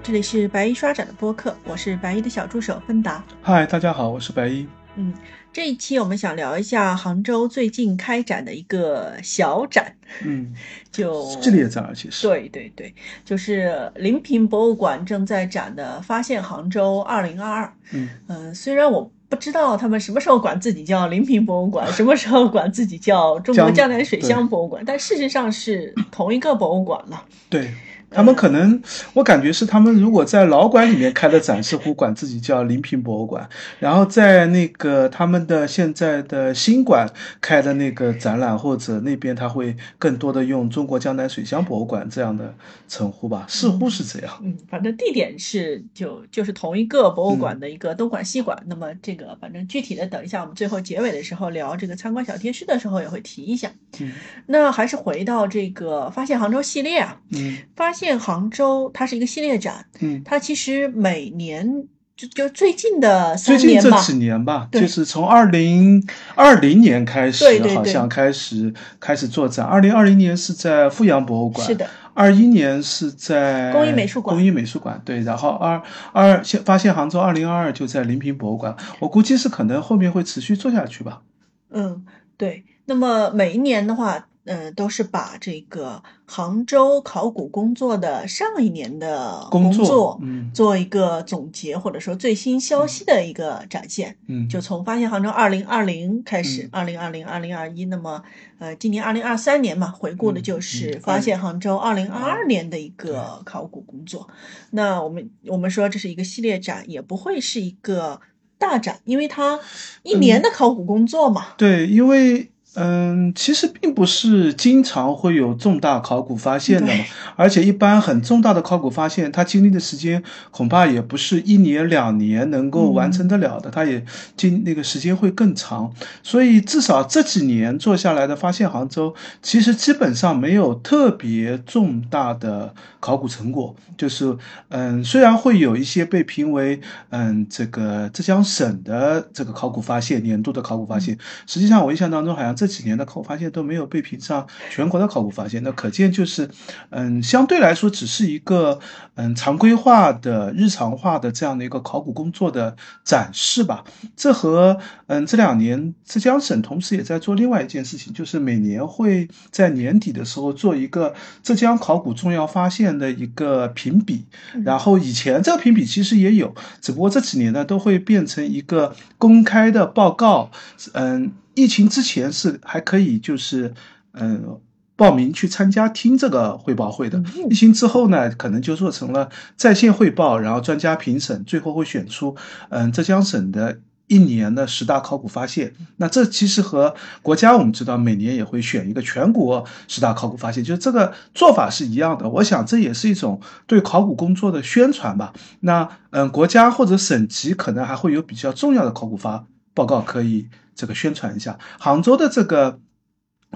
[0.00, 3.22] 好，这里是白衣刷展的播客，我是白衣的小助手芬达。
[3.42, 4.66] 嗨，大家好，我是白衣。
[4.96, 5.12] 嗯，
[5.52, 9.94] 这一期我们想聊一下杭州最近开展的一个小展，
[10.24, 10.54] 嗯，
[10.90, 12.94] 就系列展，而且是对对对，
[13.24, 17.64] 就是临平博物馆正在展的《发现杭州二零二二》。
[17.92, 27.24] 嗯嗯、虽然我不知道他们什么时候管自己叫临平博物馆， 什么时候管自己叫中国江江南水乡博物馆，但事实上是同一个博物馆了。
[27.50, 27.70] 对
[28.10, 28.82] 他们可能，
[29.14, 37.08] 我感觉是他们如果在老馆里面开的展，似乎管自己叫临平博物馆，然后在那个他们的现在的新馆
[37.40, 42.54] 开的那个展览，或者那边他会更多的用中国江南水乡博物馆这样的
[42.88, 44.38] 称呼吧，似乎是这样。
[44.42, 48.60] 嗯，反正地点是就就是同一个博物馆的一个东馆西馆。
[48.66, 53.70] 那么这个反正具体的，等一下我们最后结尾的时候聊这个参观小贴士的时候也会提一下。
[54.00, 54.12] 嗯
[54.46, 60.22] 那还是回到这个发现杭州系列啊，嗯发现杭州它是一个系列展，嗯。
[60.24, 61.84] 它其实每年
[62.16, 69.64] 就就最近的最近这几年吧，就是从二零二零年开始，对对对好像开始开始做展。
[69.64, 81.22] 二零二零年是在富阳博物馆，是的，二一年是在工艺美术馆工艺美术馆对，然后二二现发现杭州二零二二就在临平博物馆，我估计是可能后面会持续做下去吧。
[81.70, 82.04] 嗯，
[82.36, 82.64] 对。
[82.86, 94.16] 那么每一年的话，呃，都是把这个杭州考古工作的上一年的工作作嗯做一个总结，或者说最新消息的一个展现。
[94.28, 98.22] 嗯，就从发现杭州二零二零开始嗯，二零二零、二零二一，那么
[98.58, 104.28] 呃，今年二零二三年嘛，回顾的嗯就是嗯发现杭州二零二二年的一个考古工作。
[104.70, 108.20] 那我们我们说这是一个系列展，也不会是一个
[108.58, 109.60] 大展，因为它
[110.02, 111.48] 一年的考古工作嘛。
[111.58, 117.04] 对，因为嗯，其实并不是经常会有重大考古发现的嘛，
[117.34, 120.22] 而且一般很重大的考古发现，它经历的时间
[120.52, 124.04] 恐怕也不是一年两年能够完成得了的，它也
[124.36, 125.92] 经那个时间会更长。
[126.22, 134.36] 所以至少这几年做下来的发现杭州，其实基本上没有特别重大的考古成果，就是
[134.68, 146.50] 嗯，虽然会有一些被评为嗯这个浙江省的这个考古发现年度的考古发现，实际上我印象当中好像这几年的考古发现都没有被评上全国的考古发现，那可见就是
[146.90, 148.78] 嗯相对来说只是一个
[149.14, 153.82] 嗯常规化的日常化的这样的一个考古工作的展示吧。
[154.14, 164.26] 这和嗯这两年浙江省同时也在做另外一件事情，就是每年会在年底的时候做一个浙江考古重要发现的一个评比。
[164.62, 170.50] 然后以前这个评比其实也有，只不过这几年呢都会变成一个公开的报告。
[170.92, 173.74] 嗯，疫情之前是还可以就是
[174.12, 174.60] 嗯。
[174.96, 182.36] 报名去参加听这个汇报会的，嗯疫情之后呢，可能就做成了在线汇报，然后专家评审，最后会选出
[182.68, 183.78] 嗯浙江省的
[184.08, 185.72] 一年的十大考古发现。
[185.96, 192.28] 那这其实和国家我们知道每年也会选一个全国十大考古发现，就是这个做法是一样的。
[192.28, 195.32] 我想这也是一种对考古工作的宣传吧。
[195.60, 201.58] 那嗯，国家或者省级可能还会有比较重要的考古发报告可以这个宣传一下。
[201.78, 202.80] 杭州的这个。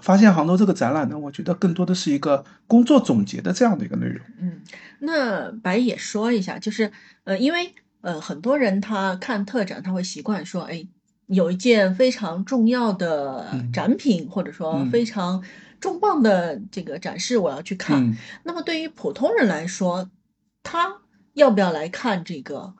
[0.03, 4.27] 发现杭州这个展览呢，我觉得更多的是一个工作总结的这样的一个内容。
[4.41, 4.61] 嗯，
[4.99, 6.91] 那白也说一下，就是
[7.23, 10.85] 呃，因为呃，很多人他看特展，他会习惯说，哎，
[11.27, 15.41] 有一件非常重要的嗯展品，或者说嗯非常
[15.79, 18.03] 重磅的这个展示，我要去看。
[18.03, 20.11] 嗯那么对于普通人来说，
[20.65, 20.97] 他
[21.35, 22.75] 要不要来看这个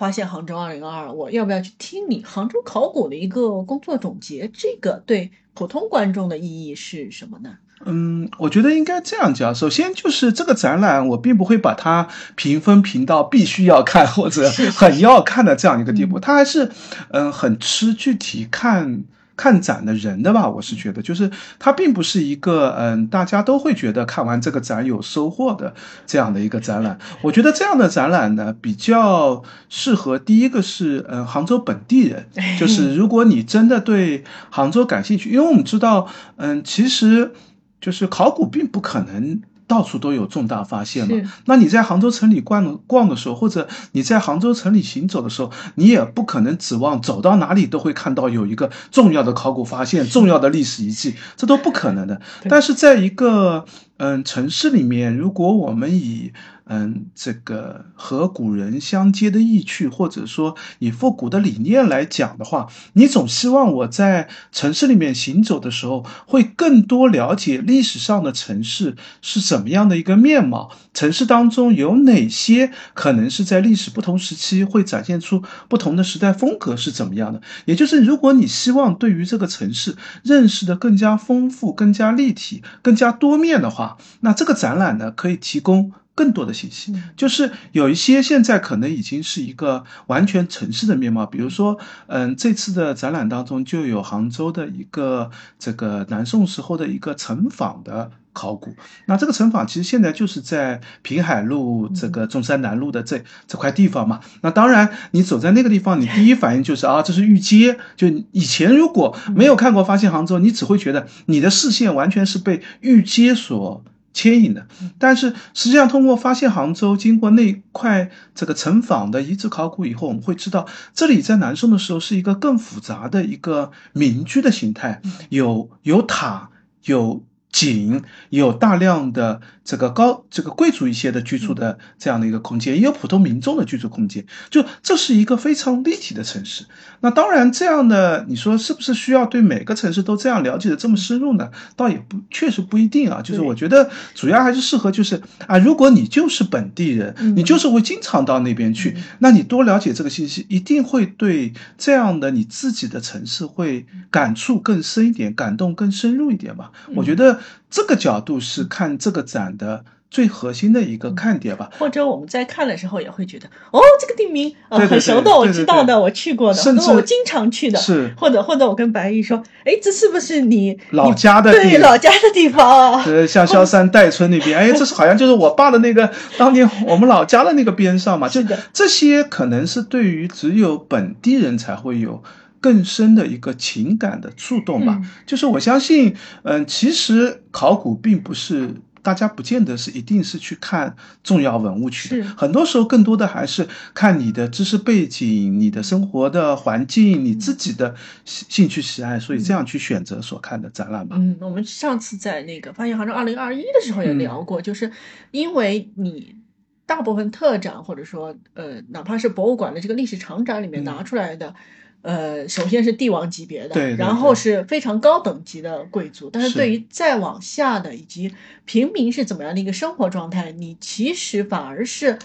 [0.00, 1.12] 发现杭州二零二二？
[1.12, 4.50] 我要不要去听你杭州考古的一个工作总结？
[4.50, 7.58] 这个对普通观众的意义是什么呢？
[7.84, 9.54] 嗯，我觉得应该这样讲。
[9.54, 16.70] 首先就是这个展览，我并不会把它评分评到必须要看或者很要看的这样一个地步，嗯它还是
[17.10, 19.04] 嗯很吃具体看。
[19.40, 25.72] 看展的人的吧，我是觉得，就是它并不是一个嗯，大家都会觉得看完这个展有收获的
[26.06, 26.98] 这样的一个展览。
[27.22, 32.26] 我觉得这样的展览呢，比较适合第一个是嗯杭州本地人，
[32.58, 36.06] 就是如果你真的对杭州感兴趣，因为我们知道
[36.36, 37.32] 嗯，其实
[37.80, 39.40] 就是考古并不可能。
[39.70, 41.32] 到处都有重大发现是嘛？
[41.44, 52.20] 那你在杭州城里逛逛的时候，或者你在杭州城里行走的时候，你也不可能指望走到哪里都会看到有一个重要的考古发现、重要的历史遗迹，这都不可能的。
[52.48, 53.64] 但是在一个
[53.98, 56.32] 嗯城市里面，如果我们以
[56.72, 77.42] 嗯，这个和古人相接的意趣，或者说以复古的理念来讲的话，你总希望我在城市里面行走的时候，会更多了解历史上的城市是怎么样的一个面貌，城市当中有哪些可能是在历史不同时期会展现出不同的时代风格是怎么样的。
[77.64, 85.90] 也就是，如果你希望对于这个城市认识的更加丰富、更加立体、更加多面的话，那这个展览呢，可以提供。
[86.14, 91.78] 更多的信息，就是有一些现在可能已经是一个完全城市的面貌，比如说，
[92.08, 98.74] 嗯，这次的展览当中就有杭州的一个这个南宋时候的一个城坊的考古。
[99.06, 104.20] 那这个城坊其实现在就是在平海路这个中山南路的这这块地方嘛。
[104.42, 107.78] 那当然，你走在那个地方，你第一反应就是啊，这是御街。
[107.96, 113.82] 就以前如果没有看过发现杭州，你只会觉得你的视线完全是被御街所。
[114.12, 114.66] 牵引的，
[114.98, 126.50] 但是实际上通过发现杭州，经过那块这个城坊的遗址考古以后，我们会知道这里在南宋的时候是一个更复杂的一个民居的形态，有有塔
[126.84, 127.24] 有。
[127.52, 136.64] 井有大量的这个高这个贵族一些的居住的这样的一个空间，也有普通民众的居住空间，就这是一个非常立体的城市。
[137.00, 141.50] 那当然，这样的你说是不是需要对每个城市都这样了解的这么深入呢？
[141.74, 143.20] 倒也不确实不一定啊。
[143.20, 156.70] 就是我觉得主要还是适合就是啊，如果你就是本地人，你就是会经常到那边去，那你多了解这个信息，一定会对这样的你自己的城市会感触更深一点，感动更深入一点吧。
[156.94, 157.39] 我觉得。
[157.70, 161.70] 这个角度是看这个展的最核心的一个看点吧。
[161.78, 167.78] 或者我们在看的时候也会觉得，哦，这个地名啊很熟的，我知道的，我去过的，甚至我经常去的。
[167.78, 171.52] 是，或者或者我跟白玉说，哎，这是不是你老家的？
[171.52, 173.00] 对，老家的地方。
[173.04, 178.28] 呃，像萧山 戴村那边，哎，这是好像就是我爸的那个 当年我们老家的那个边上嘛。
[178.28, 178.40] 就
[178.72, 182.22] 这些可能是对于只有本地人才会有。
[182.60, 197.94] 更深的一个情感的触动吧，就是我相信，嗯，其实考古并不是大家不见得是一定是去看重要文物去，很多时候更多的还是看你的知识背景、你的生活的环境、你自己的
[198.26, 201.16] 兴趣喜爱，所以这样去选择所看的展览吧。
[201.18, 204.92] 嗯，我们上次在那个发现杭州二零二一的时候也聊过，就是
[205.30, 206.36] 因为你
[206.84, 211.54] 大部分特展或者说呃，哪怕是博物馆的这个历史长展里面拿出来的。
[212.02, 222.18] 呃，首先是帝王级别的，然后是非常高等级的贵族，但是对于再往下的以及平民是怎么样的一个生活状态，你其实反而是。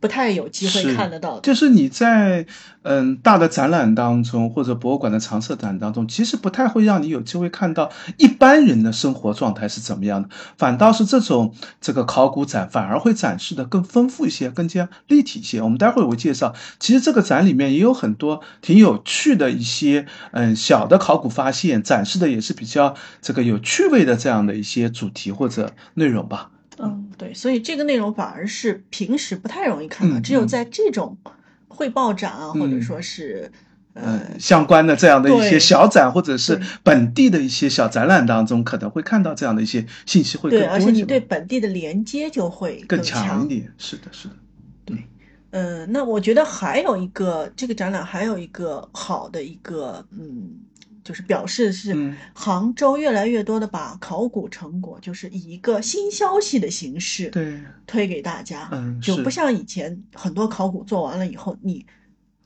[0.00, 2.46] 不太有机会看得到，就是你在
[2.82, 15.60] 嗯大的展览当中或者博物馆的常设展当中，其实不太会让你有机会看到一般人的生活状态是怎么样的，反倒是这种这个考古展反而会展示的更丰富一些，更加立体一些。
[15.60, 26.49] 我们待会儿会介绍，其实这个展里面也有很多挺有趣的一些嗯小的考古发现，展示的也是比较这个有趣味的这样的一些主题或者内容吧。
[26.82, 31.16] 嗯，对，所以这个内容反而是平时不太容易看到，只有在这种
[31.68, 33.50] 汇报展啊，或者说是
[33.94, 43.72] 呃相关的这样的一些小展，或者是本地的一些小展览当中，可能会看到这样的一些信息会更多对，而且你对本地的连接就会更强一点。
[43.76, 44.34] 是的，是的。
[44.84, 44.96] 对，
[45.50, 50.60] 嗯，那我觉得还有一个这个展览还有一个好的一个嗯。
[51.10, 57.60] 就是表示是杭州越来越多的把考古成果，就是以一个新消息的形式对。
[57.84, 61.84] 推给大家，嗯，就不像以前很多考古做完了以后你。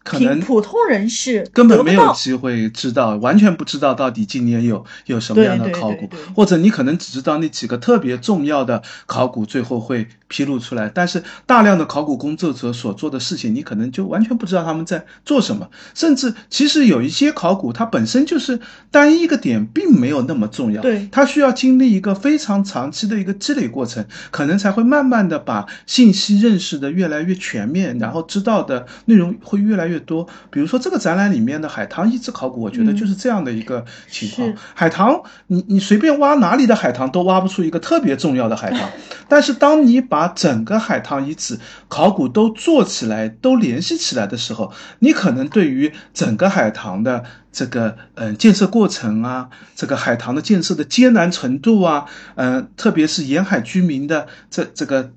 [0.04, 29.93] 可能普通人士根本没有机会知道，完全不知道到底今年有有什么样的考古，或者你可能只知道那几个特别重要的考古最后会披露出来，但是大量的考古工作者所做的事情，你可能就完全不知道他们在做什么，甚至其实有一些考古它本身就是单一个点，并没有那么重要，对，它需要经历一个非常长期的一个积累过程，可能才会慢慢的把信息认识的越来越全面，然后知道的内容会越来越。
[29.94, 34.52] 越多，比如说这个展览里面的海棠遗址考古，我觉得就是这样的一个情况。
[34.74, 38.90] 海棠，你你随便挖哪里的海棠都挖不出一个特别重要的海棠，
[39.28, 41.58] 但是当你把整个海棠遗址
[41.88, 55.12] 考古都做起来、都联系起来的时候，你可能对于整个海棠的这个嗯建设过程啊，这个海棠的建设的艰难程度啊，嗯，特别是沿海居民的这这个。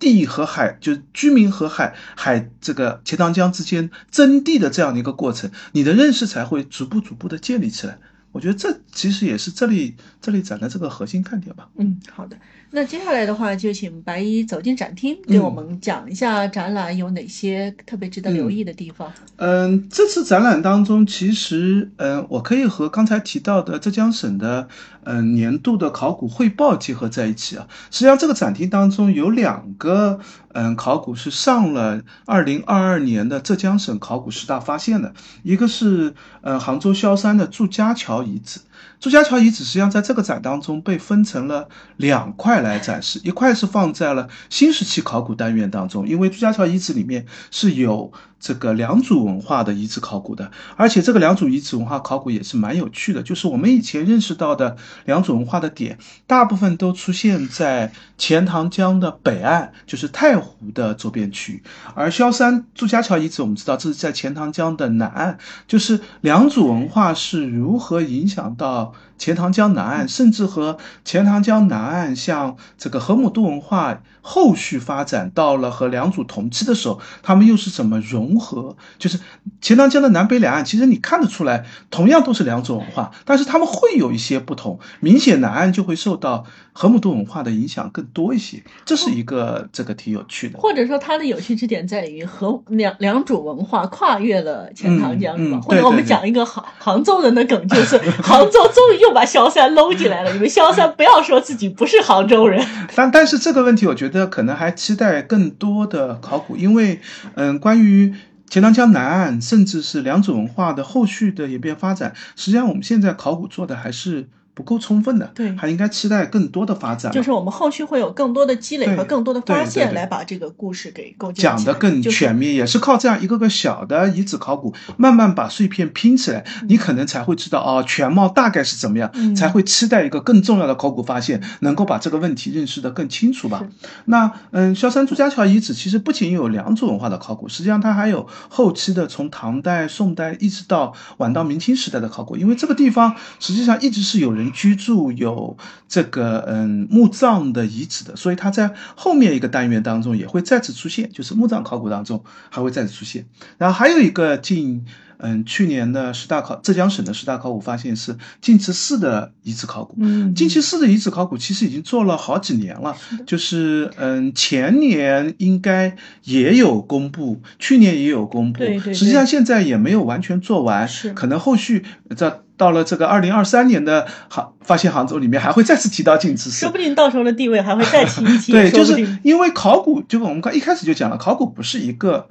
[0.00, 7.98] 地和海，就是居民和海海这个钱塘江之间征地的这样的一个过程，你的认识才会逐步逐步的建立起来。
[8.32, 11.68] 我觉得这其实也是这里这里讲的这个核心看点吧。
[11.76, 12.36] 嗯，好的。
[12.72, 19.12] 那接下来的话，就请白衣走进展厅，给我们讲一下展览有哪些特别值得留意的地方。
[19.36, 24.68] 嗯，这次展览当中，其实嗯，我可以和刚才提到的浙江省的
[25.02, 27.66] 嗯年度的考古汇报结合在一起啊。
[27.90, 30.20] 实际上，这个展厅当中有两个
[30.52, 35.12] 嗯考古是上了二零二二年的浙江省考古十大发现的，
[35.42, 38.60] 一个是嗯杭州萧山的祝家桥遗址。
[38.98, 48.12] 朱家桥遗址实际上在这个展当中被分成了两块来展示，一块是放在了新石器考古单元当中，因为朱家桥遗址里面是有。
[48.40, 53.22] 这个良渚文化的遗址考古的，而且这个良渚遗址文化考古也是蛮有趣的。
[53.22, 61.62] 就是我们以前认识到的良渚文化的点，大部分都出现在钱塘江的北岸，就是太湖的周边区域。
[61.94, 68.69] 而萧山朱家桥遗址，我们知道这是在钱塘江的南岸，就是良渚文化是如何影响到。
[68.70, 78.74] 다 钱塘江南岸，甚至和钱塘江南岸像这个河姆渡文化后续发展到了和良渚同期的时候，他们又是怎么融合？
[78.98, 79.20] 就是
[79.60, 84.80] 钱塘江的南北两岸，其实你看得出来，同样都是良渚文化，但是他们会有一些不同。
[85.00, 90.58] 明显南岸就会受到河姆渡文化的影响更多一些，这是一个这个挺有趣的。
[90.58, 95.60] 或者说它的有趣之点在于和良良渚文化跨越了钱塘江，是吧？
[95.60, 99.09] 或者我们讲一个杭杭州人的梗，就是杭州终于又。
[99.12, 102.64] 把萧山搂进来了，你们萧山不要说自己不是杭州人。
[102.96, 107.00] 但但是这个问题，我觉得可能还期待更多的考古，因为
[107.34, 108.14] 嗯，关于
[108.48, 114.28] 钱塘江南岸，甚至是良渚文化的后续的演变发展，实际上我们现在考古做的还是。
[114.60, 117.10] 不够充分的，对，还应该期待更多的发展。
[117.10, 133.64] 就是我们后续会有更多的积累和更多的发现，来把这个故事给构建讲得更全面，也是靠这样一个个小的遗址考古，慢慢把碎片拼起来，你可能才会知道哦，全貌大概是怎么样，才会期待一个更重要的考古发现，能够把这个问题认识得更清楚吧。
[134.04, 144.49] 那嗯，萧山朱家桥遗址其实不仅有良渚文化的考古，实际上它还有后期的从唐代、宋代一直到晚到明清时代的考古，因为这个地方实际上一直是有人。
[144.52, 145.56] 居住有
[145.88, 153.26] 这个嗯墓葬的遗址的，所以它在后面一个单元当中也会再次出现，就是墓葬考古当中还会再次出现。
[153.58, 154.84] 然后还有一个近
[155.18, 159.96] 嗯去年的十大考浙江省的十大考古发现是晋祠寺的遗址考古。
[159.98, 171.84] 嗯，晋祠寺的遗址考古其实已经做了好几年了，就是嗯前年应该也有公布，去年也有公布，对对，实际上现在也没有完全做完，是可能后续
[172.16, 172.40] 在。
[172.60, 178.52] 到了这个二零二三年的杭发现杭州里面，还会再次提到晋祠寺，说不定到时候的地位还会再提一提。
[178.52, 182.28] 对，就是因为考古，就我们刚一开始就讲了，考古不是一个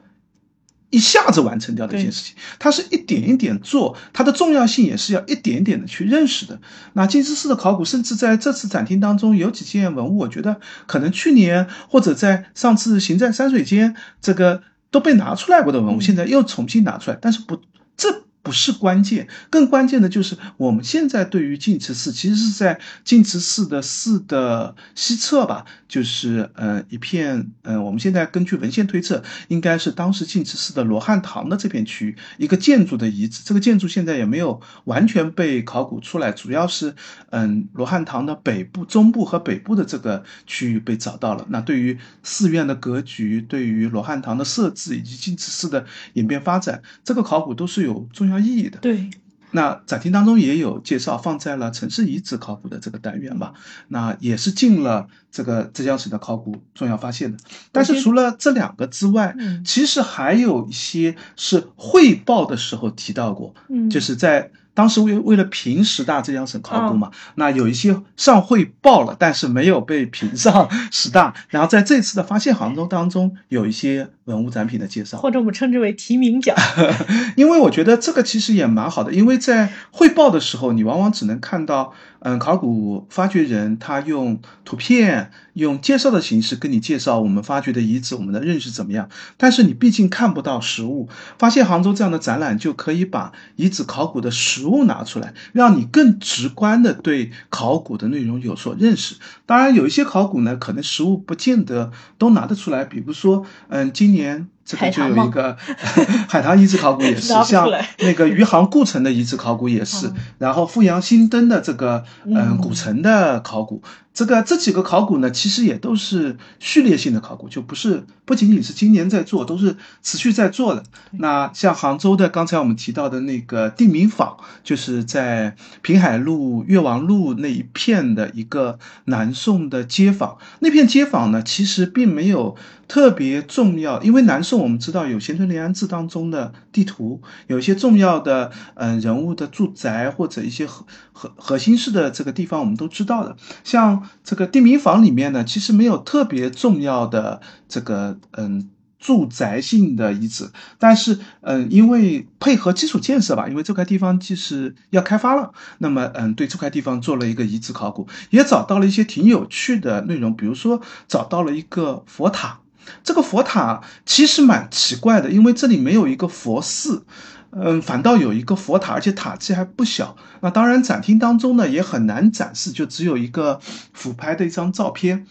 [0.91, 6.59] 一下子完成掉的一件事情，它是一点一点做，它的重要性也是要一点点的去认识的。
[6.93, 17.59] 那晋祠寺的考古，甚至在这次展厅当中有几件文物，我觉得可能去年或者在上次行在山水间这个都被拿出来过的文物，现在又重新拿出来，但是不
[17.98, 18.25] 这。
[18.41, 33.43] 不是关键，更关键的就是我们现在对于晋祠寺，其实是在晋祠寺的寺的西侧吧，就是呃一片呃，我们现在根据文献推测，应该是当时晋祠寺的罗汉堂的这片区域一个建筑的遗址。
[33.43, 36.96] 这个建筑现在也没有完全被考古出来，主要是
[37.31, 41.46] 嗯罗汉堂的北部、中部和北部的这个区域被找到了。
[41.50, 48.28] 那对于寺院的格局、对于罗汉堂的设置以及晋祠寺的演变发展，这个考古都是有重。
[48.29, 49.09] 要意义的对，
[49.51, 53.53] 那展厅当中也有介绍，放在了城市遗址考古的这个单元吧。
[53.88, 57.38] 那也是进了这个浙江省的考古重要发现的。
[57.71, 64.51] 但是除了这两个之外，其实还有一些是汇报的时候提到过，嗯，就是在。
[64.71, 71.33] 当时为为了评十大浙江省考古嘛，那有一些上汇报了，但是没有被评上十大。
[71.50, 76.55] 然后在这次的发现杭州当中，有一些文物展品的介绍，或者我们称之为提名奖。
[77.36, 81.93] 因为我觉得这个其实也蛮好的，因为在汇报的时候，你往往只能看到。
[82.21, 89.07] 嗯，考古发掘人他用图片、用介绍的形式跟你介绍我们发掘的遗址，我们的认识怎么样？
[89.38, 91.07] 但是你毕竟看不到实物，
[91.38, 99.15] 发现杭州这样的展览就可以把遗址考古的实物拿出来，让你更直观的对考古的内容有所认识。
[99.45, 104.18] 当然，有一些考古呢，可能实物不见得都拿得出来，比如说，嗯，今年。
[104.65, 105.55] 这个就有一个
[106.29, 107.67] 海棠遗址考古也是， 像
[107.99, 112.57] 那个余杭故城的遗址考古也是，然后富阳新登的这个嗯。
[112.57, 113.81] 古城的考古，
[114.12, 120.84] 这个这几个考古呢，其实也都是序列性的考古，就不是不仅仅是今年在做，都是持续在做的。
[121.12, 130.38] 那像杭州的刚才我们提到的那个地名坊，就是在平海路、越王路那一片的一个南宋的街坊。
[130.60, 132.58] 那片街坊呢，其实并没有
[132.89, 144.09] 特别重要，因为南宋我们知道有《咸淳临安志》当中的地图，有一些重要的嗯人物的住宅或者一些核核核心式的这个地方，我们都知道的，像。
[144.24, 162.60] 这个地名坊里面呢，其实没有特别重要的这个嗯住宅性的遗址，但是嗯，因为配合基础建设吧，因为这块地方即使要开发了，那么嗯，对这块地方做了一个遗址考古，也找到了一些挺有趣的内容，比如说找到了一个佛塔，
[163.04, 167.06] 这个佛塔其实蛮奇怪的，因为这里没有一个佛寺。
[167.51, 170.15] 嗯，反倒有一个佛塔，而且塔基还不小。
[170.41, 173.60] 那当然，展厅当中呢也很难展示，就只有一个
[173.94, 175.25] 俯拍的一张照片。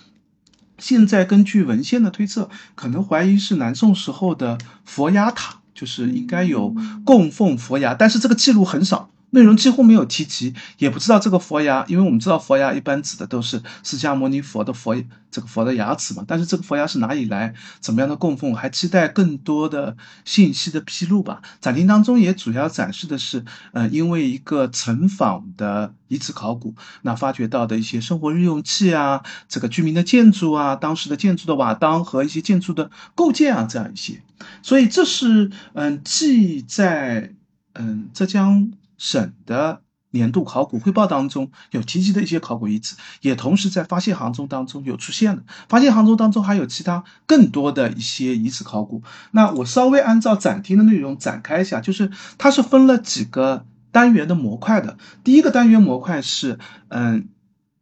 [0.79, 9.11] 现在根据文献的推测，可能怀疑是南宋时候的佛牙塔，就是应该有供奉佛牙，但是这个记录很少。
[9.31, 14.97] 内容几乎没有提及，也不知道这个佛牙，因为我们知道佛牙一般指的都是释迦牟尼佛的佛
[15.31, 19.95] 这个佛的牙齿嘛，但是这个佛牙是哪里来，怎么样的供奉，还期待更多的
[20.25, 21.43] 信息的披露吧。
[21.61, 34.23] 展厅当中也主要展示的是，呃，因为一个城坊的遗址考古，那发掘到的一些生活日用器啊，这个居民的建筑啊，当时的建筑的瓦当和一些建筑的构件啊，这样一些，
[34.63, 37.35] 所以这是嗯，既在
[37.75, 38.73] 嗯浙江。
[38.99, 45.43] 省的年度考古汇报当中有提及的一些考古遗址，也同时在发现杭州当中有出现的。
[45.69, 49.03] 发现杭州当中还有其他更多的一些遗址考古。
[49.31, 54.97] 那我稍微按照展厅的内容展开一下，就是它是分了几个单元的模块的。
[55.23, 57.29] 第一个单元模块是，嗯，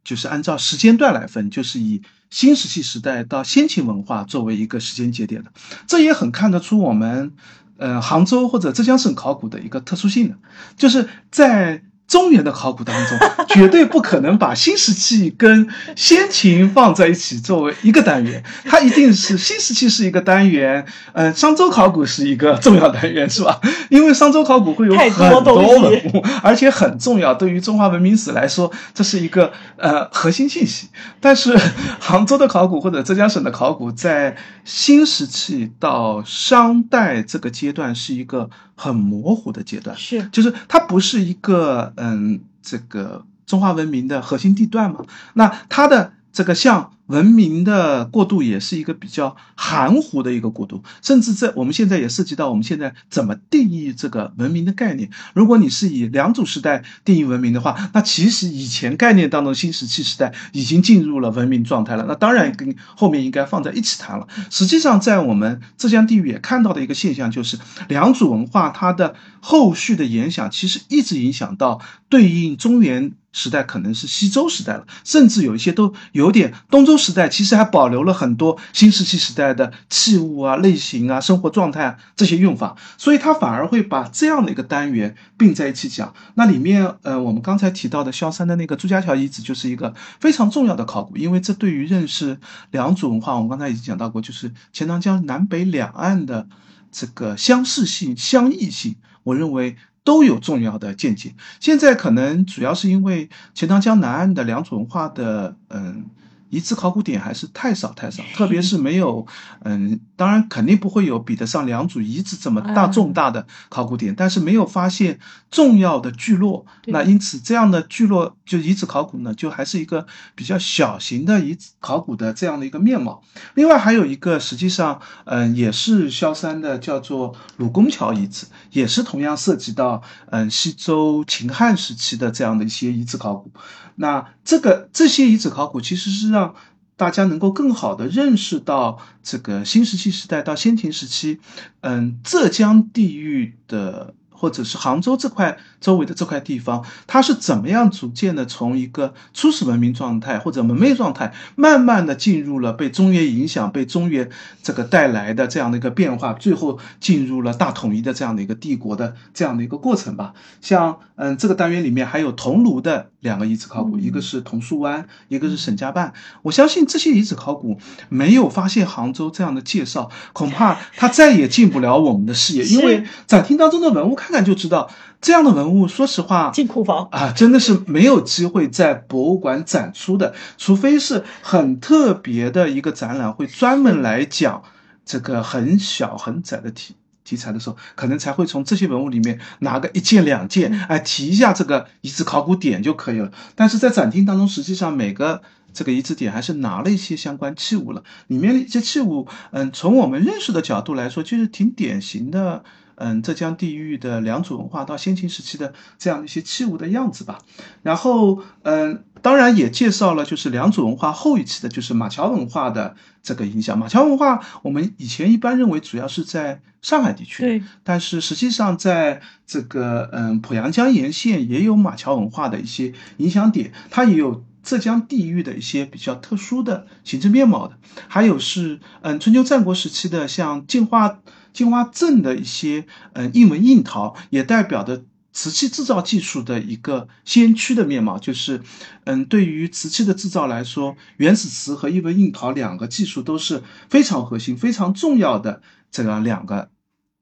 [0.03, 5.51] 就是按照时间段来分，就是以新石器时代到先秦文化作为一个时间节点的。
[5.87, 7.33] 这也很看得出我们。
[7.77, 10.35] 呃，杭州或者浙江省考古的一个特殊性的，
[10.75, 11.81] 就是在。
[12.07, 13.17] 中原的考古当中，
[13.49, 23.59] 绝对不可能把新石器跟先秦放在一起作为一个单元，它一定是新石器是一个单元，呃，商周考古是一个重要单元，是吧？
[23.89, 30.87] 因为商周考古会有很多文物，而且很重要，对于中华文明史来说，这是一个呃核心信息。
[31.19, 31.59] 但是
[31.99, 38.49] 杭州的考古或者浙江省的考古，在新石器到商代这个阶段是一个。
[38.77, 45.03] 很模糊的阶段是，就是它不是一个嗯，这个中华文明的核心地段嘛？
[45.33, 46.91] 那它的这个像。
[47.07, 55.09] 文明的过渡也是一个比较含糊的一个过渡，甚至在我们现在也涉及到我们现在怎么定义这个文明的概念。
[55.33, 62.03] 如果你是以良渚时代定义文明的话，那其实以前概念当中新石器时代已经进入了文明状态了。
[62.09, 64.27] 那当然跟后面应该放在一起谈了。
[64.49, 73.13] 实际上，在我们浙江地域也看到的一个现象就是，良渚文化它的后续的影响其实一直影响到对应中原。
[73.37, 86.11] 时代可能是西周时代了，甚至有一些都有点东周时代，其实还保留了很多新石器时代的器物啊、类型啊、生活状态啊这些用法，所以它反而会把这样的一个单元并在一起讲。
[86.33, 92.39] 那里面，呃，我们刚才提到的萧山的那个朱家桥遗址就是一个非常重要的考古，因为这对于认识
[92.71, 96.47] 良渚文化，我们刚才已经讲到过，就是钱塘江南北两岸的
[96.91, 99.77] 这个相似性、相异性，我认为。
[100.07, 101.35] 都有重要的见解。
[101.59, 106.05] 现在可能主要是因为钱塘江南岸的两种文化的，嗯。
[106.49, 109.25] 遗址考古点还是太少太少， 特别是没有，
[109.63, 115.19] 嗯，当然肯定不会有比得上良渚遗址这么大重大的考古点，但是没有发现
[115.51, 120.05] 重要的聚落，那因此这样的聚落就遗址考古呢，就还是一个
[120.35, 123.21] 比较小型的遗址考古的这样的一个面貌。
[123.55, 133.51] 另外还有一个，实际上，嗯，也是萧山的，叫做鲁公桥遗址，也是同样涉及到，嗯，西周秦汉时期的这样的一些遗址考古。
[133.97, 136.55] 那这个这些遗址考古其实是让
[136.95, 141.39] 大家能够更好的认识到这个新石器时代到先秦时期，
[141.81, 144.15] 嗯，浙江地域的。
[144.39, 154.29] 或者是杭州这块周围的这块地方，它是怎么样逐渐的从一个初始文明状态或者蒙昧状态，慢慢的进入了被中原影响、被中原
[154.61, 160.35] 这个带来的这样的一个变化，最后进入了大统一的这样的一个帝国的这样的一个过程吧。
[160.61, 166.13] 像嗯，这个单元里面还有桐庐的两个遗址考古，一个是桐树湾，一个是沈家坝。
[166.43, 174.27] 我相信这些遗址考古没有发现杭州这样的介绍，恐怕它再也进不了我们的视野，因为展厅当中的文物看。
[174.27, 184.63] 看看就知道，这样的文物，说实话，进库房啊，真的是没有机会在博物馆展出的，除非是很特别的一个展览，会专门来讲
[185.05, 193.31] 这个很小很窄的题题材的时候，可能才会从这些文物里面拿个一件两件，哎，提一下这个遗址考古点就可以了。
[193.55, 195.41] 但是在展厅当中，实际上每个。
[195.73, 202.63] 这个遗址点还是拿了一些相关器物了，里面的一些器物，嗯，从我们认识的角度来说，就是挺典型的，
[202.99, 207.39] 嗯，浙江地域的良渚文化到先秦时期的这样一些器物的样子吧。
[207.83, 213.77] 然后，嗯，当然也介绍了就是良渚文化后一期的，就是马桥文化的这个影响。
[213.77, 224.43] 马桥文化，我们以前一般认为主要是在上海地区，对，但是实际上在这个嗯浦阳江沿线也有马桥文化的一些影响点，它也有。
[224.63, 227.77] 浙江地域的一些比较特殊的形制面貌的，
[228.09, 231.19] 还有是嗯春秋战国时期的像进化
[231.57, 238.19] 晋化镇的一些嗯印纹印陶，也代表的瓷器制造技术的一个先驱的面貌。
[238.19, 238.61] 就是
[239.05, 246.69] 嗯对于瓷器的制造来说，原始瓷和印纹印陶两个技术都是非常核心、非常重要的这个两个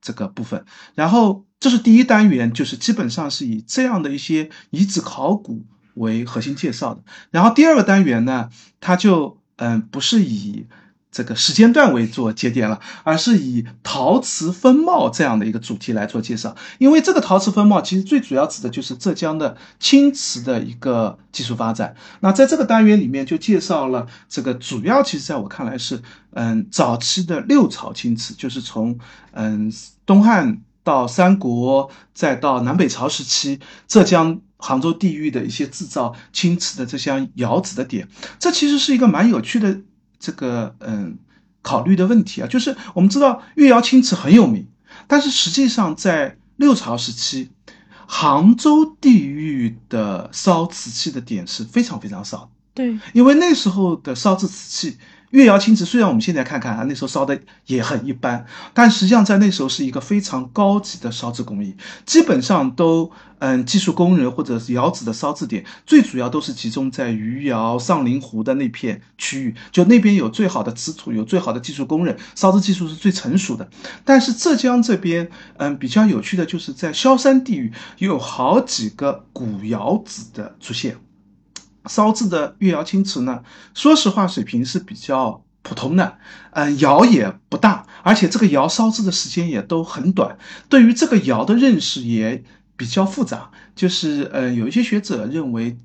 [0.01, 0.65] 这个部分。
[0.95, 5.65] 然后这是第一单元，就是基本上是以这样的一些遗址考古。
[5.95, 8.49] 为核心介绍的，然后第二个单元呢，
[8.81, 10.65] 它就嗯不是以
[11.15, 16.53] 这个时间段为做节点了，而是以陶瓷风貌这样的一个主题来做介绍。
[16.77, 21.95] 因为这个陶瓷风貌其实最主要指的就是浙江的青瓷的一个技术发展。
[22.19, 26.01] 那在这个单元里面就介绍了这个主要，其实在我看来是
[26.31, 28.99] 嗯早期的六朝青瓷，就是从
[29.31, 29.71] 嗯
[30.05, 34.41] 东汉到三国，再到南北朝时期浙江。
[34.57, 38.07] 杭州地域的一些制造青瓷的这项窑址的点，
[38.39, 39.81] 这其实是一个蛮有趣的
[40.25, 41.19] 这个嗯
[41.61, 42.47] 考虑的问题啊。
[42.47, 44.67] 就是我们知道越窑青瓷很有名，
[45.05, 47.51] 但是实际上在六朝时期，
[48.07, 52.49] 杭州地域的烧瓷器的点是非常非常少。
[52.73, 54.97] 对，因为那时候的烧制瓷器。
[55.35, 73.69] 越窑青瓷虽然我们现在看看啊，那时候烧的也很一般，但实际上在那时候是一个非常高级的烧制工艺，基本上都嗯技术工人或者是窑子的烧制点，最主要都是集中在余姚、上林湖的那片区域，就那边有最好的瓷土，有最好的技术工人，烧制技术是最成熟的。
[74.05, 80.95] 但是浙江这边嗯比较有趣的就是在萧山地域有好几个古窑子的出现。
[81.87, 83.43] 烧制的越窑青瓷呢，
[83.73, 86.17] 说实话水平是比较普通的，
[86.51, 90.37] 嗯，窑也不大，而且这个窑烧制的时间也都很短，
[90.69, 92.43] 对于这个窑的认识也
[92.77, 93.49] 比较复杂。
[93.75, 95.77] 就是，嗯，有一些学者认为，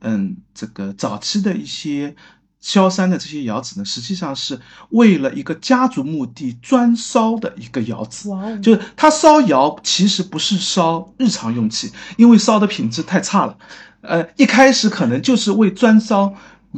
[0.00, 2.16] 嗯，这个早期的一些
[2.60, 8.28] 萧山的这些窑址呢，实际上是为了一个家族墓地专烧的一个窑址，
[8.60, 13.56] 就是他烧窑其实不是烧日常用器，因为烧的品质太差了。
[14.06, 16.34] 呃，一开始可能就是为专烧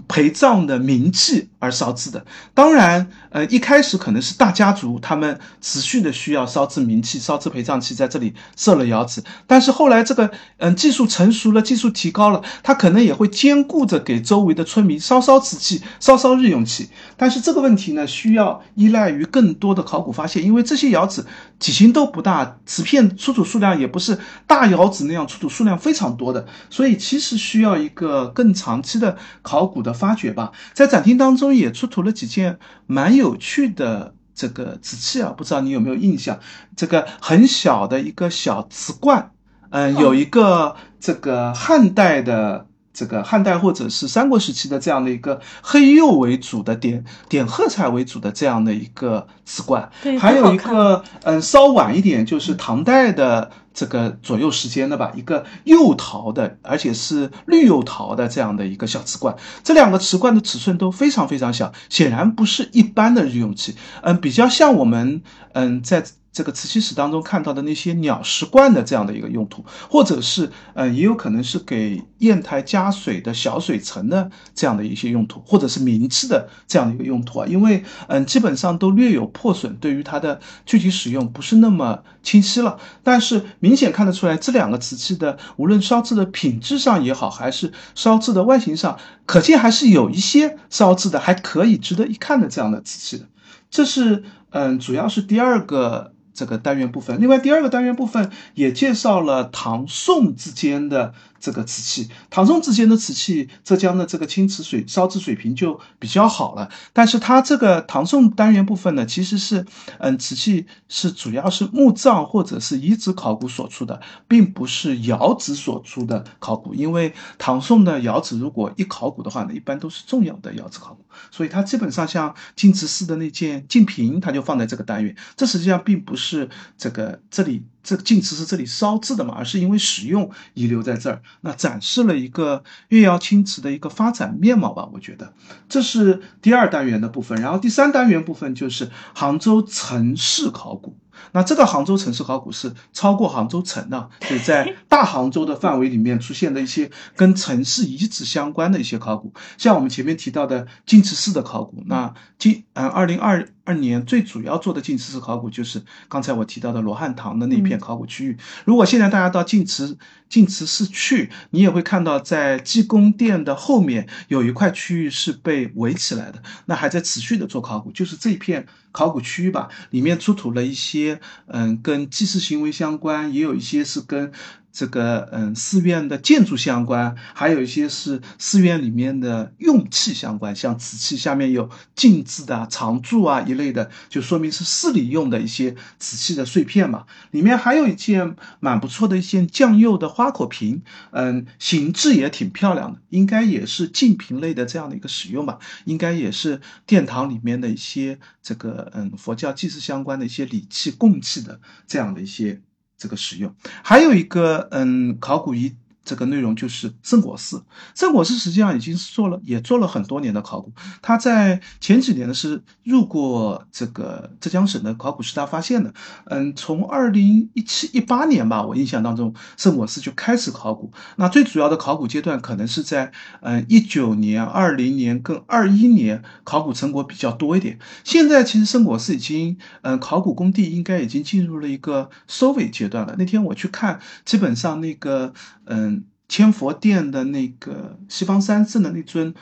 [0.07, 9.23] 陪葬的冥器而烧制的，当然，呃，一开始可能是大家族他们持续的需要烧制冥器、烧制陪葬器，在这里设了窑址。
[9.47, 16.89] 但是后来这个，嗯，技术成熟了，技术提高了，他可能也会兼顾着给周围的村民烧烧瓷器、烧烧日用器。
[17.17, 21.25] 但是这个问题呢，需要依赖于更多的考古发现，因为这些窑址
[21.59, 30.53] 体型都不大，瓷片出土数量也不是大窑址那样出土数量非常多的，所以其实需要一个更长期的考古的发掘吧。
[30.73, 36.39] 在展厅当中也出土了几件蛮有趣的这个瓷器啊，不知道你有没有印象？
[36.75, 39.31] 这个很小的一个小瓷罐，
[39.69, 42.65] 嗯，有一个这个汉代的。
[42.91, 66.05] 这个汉代或者是三国时期的这样的一个黑釉为主的点点褐彩为主的这样的一个瓷罐，还有一个嗯稍晚一点就是唐代的这个左右时间的吧，一个釉陶的，而且是绿釉陶的这样的一个小瓷罐，这两个瓷罐的尺寸都非常非常小，显然不是一般的日用器，嗯，比较像我们嗯在。
[66.31, 77.47] 这个瓷器史当中看到的那些鸟食罐的这样的一个用途，或者是呃，也有可能是给砚台加水的小水层的这样的一些用途，或者是名器的这样的一个用途啊。
[77.49, 82.79] 因为嗯，基本上都略有破损，对于它的具体使用不是那么清晰了。
[83.03, 93.27] 但是明显看得出来，这两个瓷器的无论烧制的品质上也好，还是烧制的外形上，可见还是有一些烧制的还可以值得一看的这样的瓷器的。
[93.71, 96.13] 这是嗯，主要是第二个。
[96.39, 106.69] 这个单元部分，另外第二个单元部分也介绍了唐宋之间的这个瓷器，唐宋之间的瓷器，浙江的这个青瓷水烧制水平就比较好了。
[106.93, 109.65] 但是它这个唐宋单元部分呢，其实是，
[109.99, 116.75] 嗯，瓷器是主要是墓葬或者是遗址考古所出的，并不是窑址所出的考古。
[116.75, 125.17] 因为唐宋的窑址如果一考古的话呢，一般都是重要的窑址考古，所以它基本上像晋祠寺的那件净瓶，它就放在这个单元。
[125.37, 127.63] 这实际上并不是这个这里。
[127.89, 134.87] 这个晋祠是这里烧制的嘛，而是因为使用遗留在这儿，那展示了一个越窑青瓷的一个发展面貌吧。
[134.93, 135.33] 我觉得
[135.71, 140.99] 这是第二单元的部分，然后第三单元部分就是杭州城市考古。
[141.33, 151.83] 那这个杭州城市考古是超过杭州城的，就在 大杭州的范围里面出现的一些跟城市遗址相关的一些考古，像我们前面提到的晋祠寺的考古。
[151.87, 158.35] 那今嗯，二零二二年最主要做的晋祠式考古就是刚才我提到的罗汉堂的那片考古区域。
[158.65, 159.99] 如果现在大家到晋祠
[160.31, 174.33] 晋祠寺去，你也会看到在济公殿的后面有一块区域是被围起来的，那还在持续的做考古，就是这片考古区域吧，里面出土了一些嗯跟祭祀行为相关，也有一些是跟。
[174.73, 187.07] 这个嗯，寺院的建筑相关，还有一些是寺院里面的用器相关，像瓷器下面有镜字的常柱啊一类的，就说明是寺里用的一些瓷器的碎片嘛。
[187.33, 202.61] 里面还有一件蛮不错的一件酱釉的花口瓶，嗯，形制也挺漂亮的，应该也是净瓶类的这样的一个使用吧，应该也是殿堂里面的一些这个嗯佛教祭祀相关的一些礼器供器的这样的一些。
[202.99, 205.75] 这个使用，还有一个嗯，考古遗。
[206.09, 207.63] 这个内容就是圣果寺。
[207.95, 210.73] 圣果寺实际上已经做了，也做了很多年的考古。
[211.03, 215.93] 他在前几年呢是入过这个浙江省的考古师大发现的。
[216.25, 220.91] 嗯，从二零一七一八年吧，我印象当中圣果寺就开始考古。
[221.17, 227.79] 那最主要的考古阶段可能是在嗯一九年、二零年跟二一年考古成果比较多一点。
[228.03, 233.15] 现在其实圣果寺已经嗯考古工地应该已经进入了一个收尾阶段了。
[233.19, 235.35] 那天我去看，基本上那个
[235.67, 235.98] 嗯。
[236.29, 239.35] 千佛殿的那个西方三圣的那尊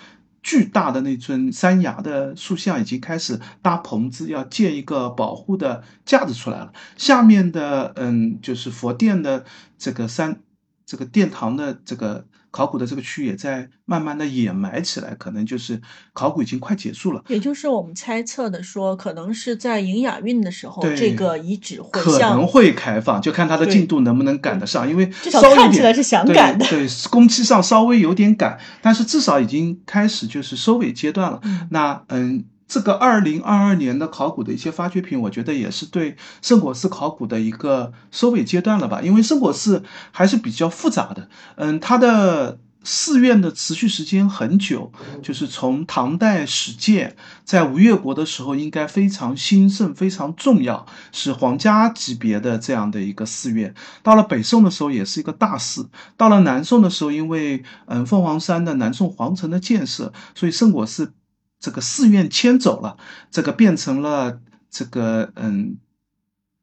[0.42, 6.72] 巨大的那尊山崖的塑像已经开始搭棚子，要建一个保护的架子出来了。
[6.96, 9.44] 下面的嗯，就是佛殿的
[9.76, 10.40] 这个山，
[10.86, 12.26] 这个殿堂的这个。
[12.56, 15.78] 考古的这个区也在慢慢的掩埋起来，可能就是
[16.14, 17.22] 考古已经快结束了。
[17.28, 24.88] 也就是我们猜测的说，可能是在迎雅运的时候，这个遗址会可能会开放，就看它的进度能不能赶得上。
[24.88, 31.38] 因为至少看起来是想赶的，对，工期上稍微有点赶，但是至少已经开始就是收尾阶段了。
[31.68, 32.42] 那嗯。
[32.68, 39.00] 这个二零二二年的考古的一些发掘品，我觉得也是对圣果寺考古的一个收尾阶段了吧？
[39.02, 53.72] 因为圣果寺还是比较复杂的，嗯，它的寺院的持续时间很久，就是从唐代始建，在吴越国的时候应该非常兴盛、非常重要，是皇家级别的这样的一个寺院。
[54.02, 61.12] 到了北宋的时候也是一个大寺，到了南宋的时候，因为嗯凤凰山的南宋皇城的建设，所以圣果寺。
[61.60, 62.96] 这个寺院迁走了，
[63.30, 64.40] 这个变成了
[64.70, 65.78] 这个嗯。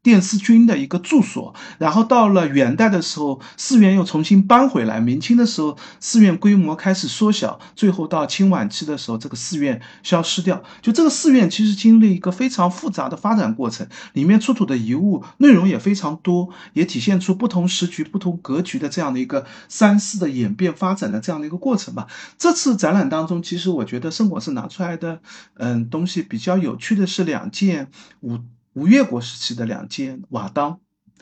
[0.03, 4.99] 殿司军的一个住所，然后到了元代的时候，寺院又重新搬回来。
[4.99, 10.61] 明清的时候，寺院规模开始缩小，最后到清晚期的时候，这个寺院消失掉。
[10.81, 22.07] 就这个寺院其实经历一个非常复杂的发展过程，里面出土的遗物内容也非常多，也体现出不同时局、不同格局的这样的一个三寺的演变发展的这样的一个过程吧。
[22.37, 25.21] 这次展览当中，其实我觉得圣果寺拿出来的
[25.55, 27.89] 嗯东西比较有趣的是两件
[28.19, 28.37] 五。
[28.73, 30.79] 吴越国时期的两件瓦当，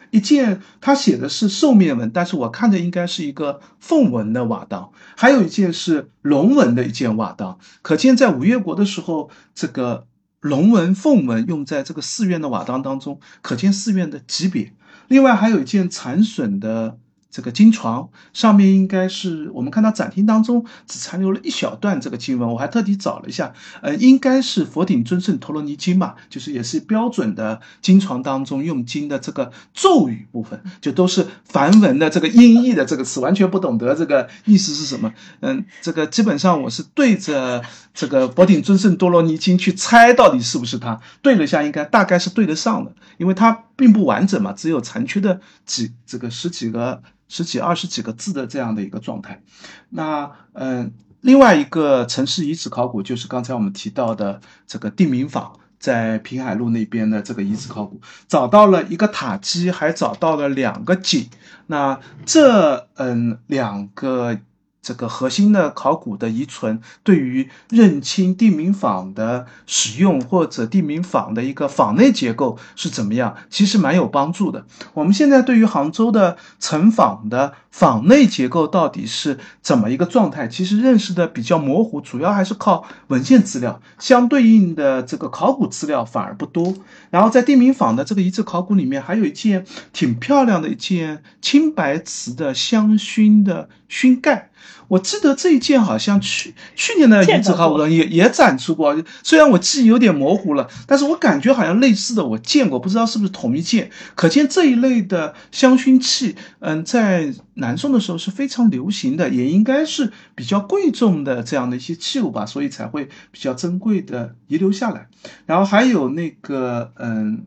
[0.09, 7.59] 一件它写的是兽面纹，但是我看的应该是一个凤纹的瓦当，还有一件是龙纹的一件瓦当。
[7.81, 10.07] 可见在吴越国的时候，这个
[10.39, 14.73] 龙纹、凤纹用在这个寺院的瓦当当中，可见寺院的级别。
[15.07, 16.97] 另外还有一件残损的。
[17.31, 35.13] 这个经床上面应该是我们看到展厅当中只残留了一小段这个经文，我还特地找了一下，呃，应该是佛顶尊胜陀罗尼经吧，就是也是标准的经床当中用经的这个咒语部分，就都是梵文的这个音译的这个词，完全不懂得这个意思是什么。
[35.39, 37.63] 嗯，这个基本上我是对着
[37.93, 47.01] 这个佛顶尊胜多罗尼经去猜到底是不是它，对了一下，应该大概是对得上的，因为它并不完整嘛，只有残缺的几这个十几个。
[47.31, 49.41] 十几二十几个字的这样的一个状态，
[49.89, 50.91] 那嗯，
[51.21, 61.29] 另外一个城市遗址考古就是刚才我们提到的这个地名坊，在平海路那边的这个遗址考古，找到了一个塔基，还找到了两个井。
[61.67, 64.37] 那这嗯两个。
[64.81, 74.65] 这个核心的考古的遗存，对于认清地名坊的使用或者地名坊的一个坊内结构是怎么样，其实蛮有帮助的。
[74.93, 86.75] 我们现在对于杭州的城坊的坊内结构到底是怎么一个状态，其实认识的比较模糊，主要还是靠文献资料，相对应的这个考古资料反而不多。
[87.10, 94.49] 然后在地名坊的这个遗址考古里面，还有一件挺漂亮的一件青白瓷的香薰的熏盖。
[94.91, 103.89] 我记得这一件好像去去年的遗址考古也也展出过，虽然我记忆有点模糊了，但是我感觉好像类似的我见过，不知道是不是同一件。
[104.15, 115.08] 可见这一类的香薰器，嗯，在南宋的时候是非常流行的，也应该是比较贵重的这样的一些器物吧，所以才会比较珍贵的遗留下来。
[115.45, 117.45] 然后还有那个嗯，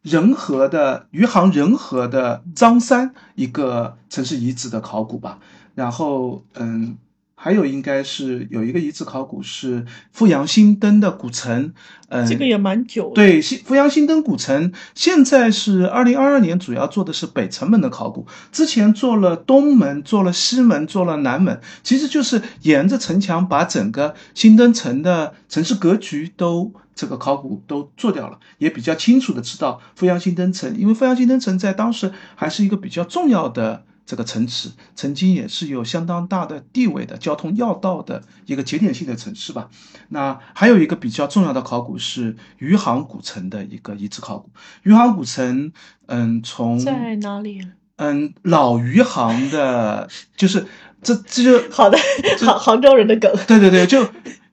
[0.00, 5.38] 仁和的余杭仁和的张三一个城市遗址的考古吧。
[5.78, 6.98] 然后，嗯，
[7.36, 11.72] 还有应该是有一个遗址考古是富阳新登的古城，
[12.08, 13.12] 嗯，这个也蛮久。
[13.14, 33.84] 对，新富阳新登古城现在是二零二二年主要做的是北城门的考古，之前做了东门，做了西门，做了南门，其实就是沿着城墙把整个新登城的城市格局都这个考古都做掉了，也比较清楚的知道富阳新登城，因为富阳新登城在当时还是一个比较重要的。
[34.08, 39.68] 这个城池曾经也是有相当大的地位的交通要道的一个节点性的城市吧。
[40.08, 44.48] 那还有一个比较重要的考古是余杭古城的一个遗址考古。
[44.84, 45.70] 余杭古城，
[46.06, 47.60] 嗯，从在哪里？
[47.96, 50.64] 嗯，老余杭的，就是
[51.02, 51.98] 这这就好的，
[52.40, 53.30] 杭杭州人的梗。
[53.46, 54.08] 对对对，就。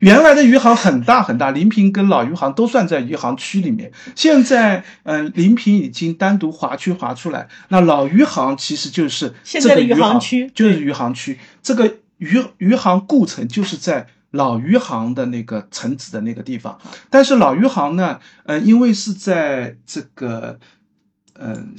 [0.05, 3.91] 原来的余杭很大很大，临平跟老余杭都算在余杭区里面。
[4.15, 11.39] 现在，嗯，临平已经单独划区划出来，那老余杭其实就是现在的余杭区，就是余杭区。
[11.63, 16.79] 这个余余杭故城就是在老余杭的那个城址的那个地方。
[17.09, 20.59] 但是老余杭呢，呃，因为是在这个，
[21.33, 21.73] 嗯，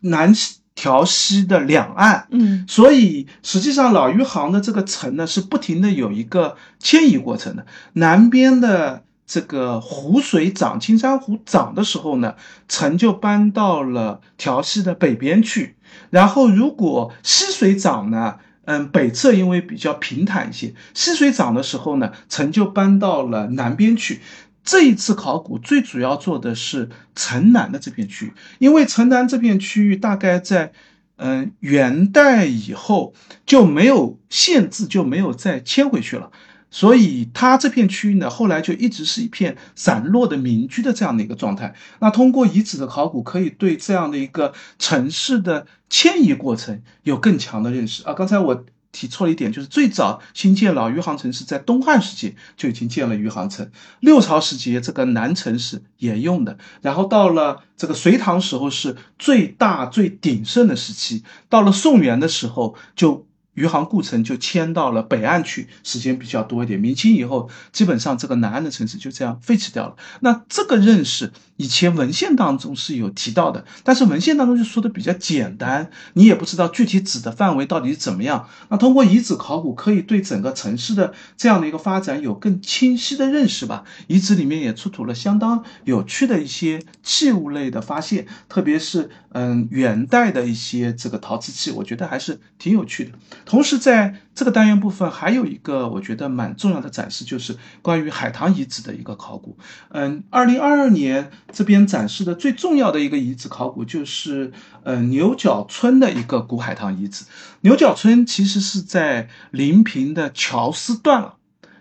[0.00, 0.34] 南。
[0.74, 7.64] 条溪的两岸，嗯，所以实际上老余杭的这个城呢是不停的有一个迁移过程的。
[7.94, 12.34] 南边的这个湖水涨，青山湖涨的时候呢，
[12.68, 15.76] 城就搬到了调溪的北边去。
[16.10, 24.20] 然后如果溪水涨呢，嗯，北侧因为比较平坦一些，溪水涨的时候呢，城就搬到了南边去。
[24.64, 30.72] 这一次考古最主要做的是城南的这片区域，因为城南这片区域大概在，
[31.16, 33.12] 嗯元代以后
[33.44, 36.30] 就没有限制，就没有再迁回去了，
[36.70, 41.74] 所以它这片区域呢，后来就一直是一片散落的民居的这样的一个状态。
[42.00, 48.14] 那通过遗址的考古，可以对这样的一个城市的迁移过程有更强的认识啊。
[48.14, 48.64] 刚才我。
[48.94, 63.26] 提错了一点，就是最早新建老余杭城是在东汉时期就已经建了余杭城，六朝时期这个南城是沿用的，然后到了这个隋唐时候是最大最鼎盛的时期，到了宋元的时候就。
[63.54, 66.78] 余杭故城就迁到了北岸去，时间比较多一点。
[66.78, 69.96] 明清以后，基本上这个南岸的城市就这样废弃掉了。
[70.20, 78.48] 那这个认识以前文献当中是有提到的，但是文献当中就说的比较简单，你也不知道具体指的范围到底是怎么样。
[78.68, 83.84] 那通过遗址考古，可以对整个城市的这样的一个发展有更清晰的认识吧。
[84.08, 93.12] 遗址里面也出土了相当有趣的一些器物类的发现，特别是嗯元代的一些这个陶瓷器，我觉得还是挺有趣的。
[93.44, 99.56] 同时，在这个单元部分还有一个我觉得蛮重要的展示，就是关于海棠遗址的一个考古。
[99.90, 104.52] 嗯，二零二二年这边展示的最重要的一个遗址考古，就是
[104.82, 107.24] 呃牛角村的一个古海棠遗址。
[107.60, 111.34] 牛角村其实是在临平的乔司段了。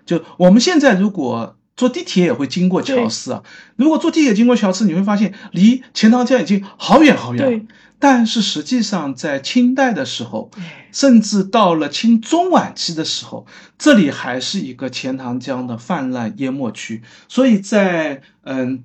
[0.05, 3.41] 就我们现在如果坐地铁也会经过乔司啊，
[3.77, 7.65] 如果坐地铁经过乔司，你会发现离钱塘江已经好远好远了。
[8.05, 10.51] 但是实际上，在清代的时候，
[10.91, 17.01] 甚至到了清中晚期的时候，这里还是一个钱塘江的泛滥淹没区。
[17.29, 18.83] 所以在嗯。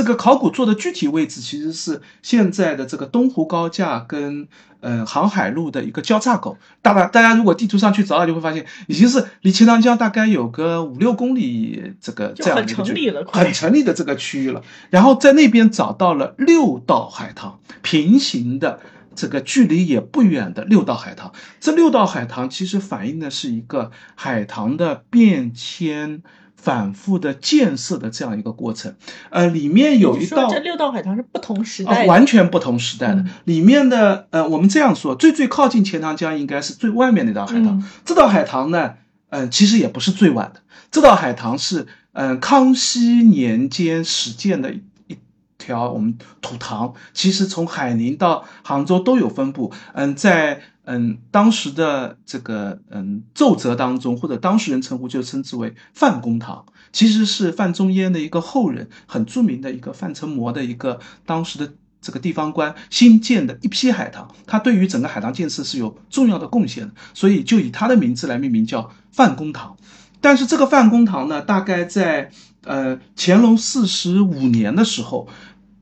[0.00, 4.48] 这个考古做的具体位置其实是现在的这个东湖高架跟
[4.80, 6.56] 嗯航海路的一个交叉口。
[6.80, 14.62] 大家大家如果地图上去找找，就会发现已经是离钱塘江大概有个五六公里这个这样的一个距离，很成立的这个区域了。
[14.88, 18.80] 然后在那边找到了六道海棠，平行的
[19.14, 21.30] 这个距离也不远的六道海棠。
[21.60, 26.22] 这六道海棠其实反映的是一个海棠的变迁。
[26.62, 28.94] 反复的建设的这样一个过程。
[29.30, 33.22] 呃，里面有一道这六道海棠是不同时啊，代的，完全不同时代的。
[33.22, 37.78] 嗯里面的呃，我们这样说，最最靠近钱塘江应该是最外面那道海棠。
[37.78, 38.94] 嗯这道海棠呢，
[39.30, 40.60] 嗯、其实也不是最晚的。
[40.90, 44.74] 这道海棠是嗯、呃康熙年间始建的
[45.06, 45.16] 一
[45.56, 49.72] 条我们土塘，其实从海宁到杭州都有分布。
[49.94, 50.60] 嗯，在
[50.92, 56.64] 嗯当时的这个嗯奏折当中，或者当事人称呼就称之为范公堂。
[56.92, 61.72] 其实是范仲淹的一个后人，很著名的一个范成模的一个当时的
[62.02, 69.76] 这个地方官新建的一批海棠，他对于整个海棠建设是有重要的贡献的，所以就以他的名字来命名叫范公堂。
[70.20, 72.32] 但是这个范公堂呢，大概在
[72.64, 75.28] 呃乾隆四十五年的时候，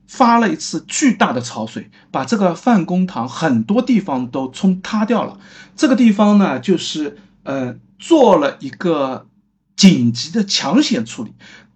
[0.09, 5.37] 发了一次巨大的潮水，把这个范公堂很多地方都冲塌掉了。
[5.75, 9.27] 这个地方呢，就是呃做了一个
[9.75, 11.33] 紧急的抢险处理，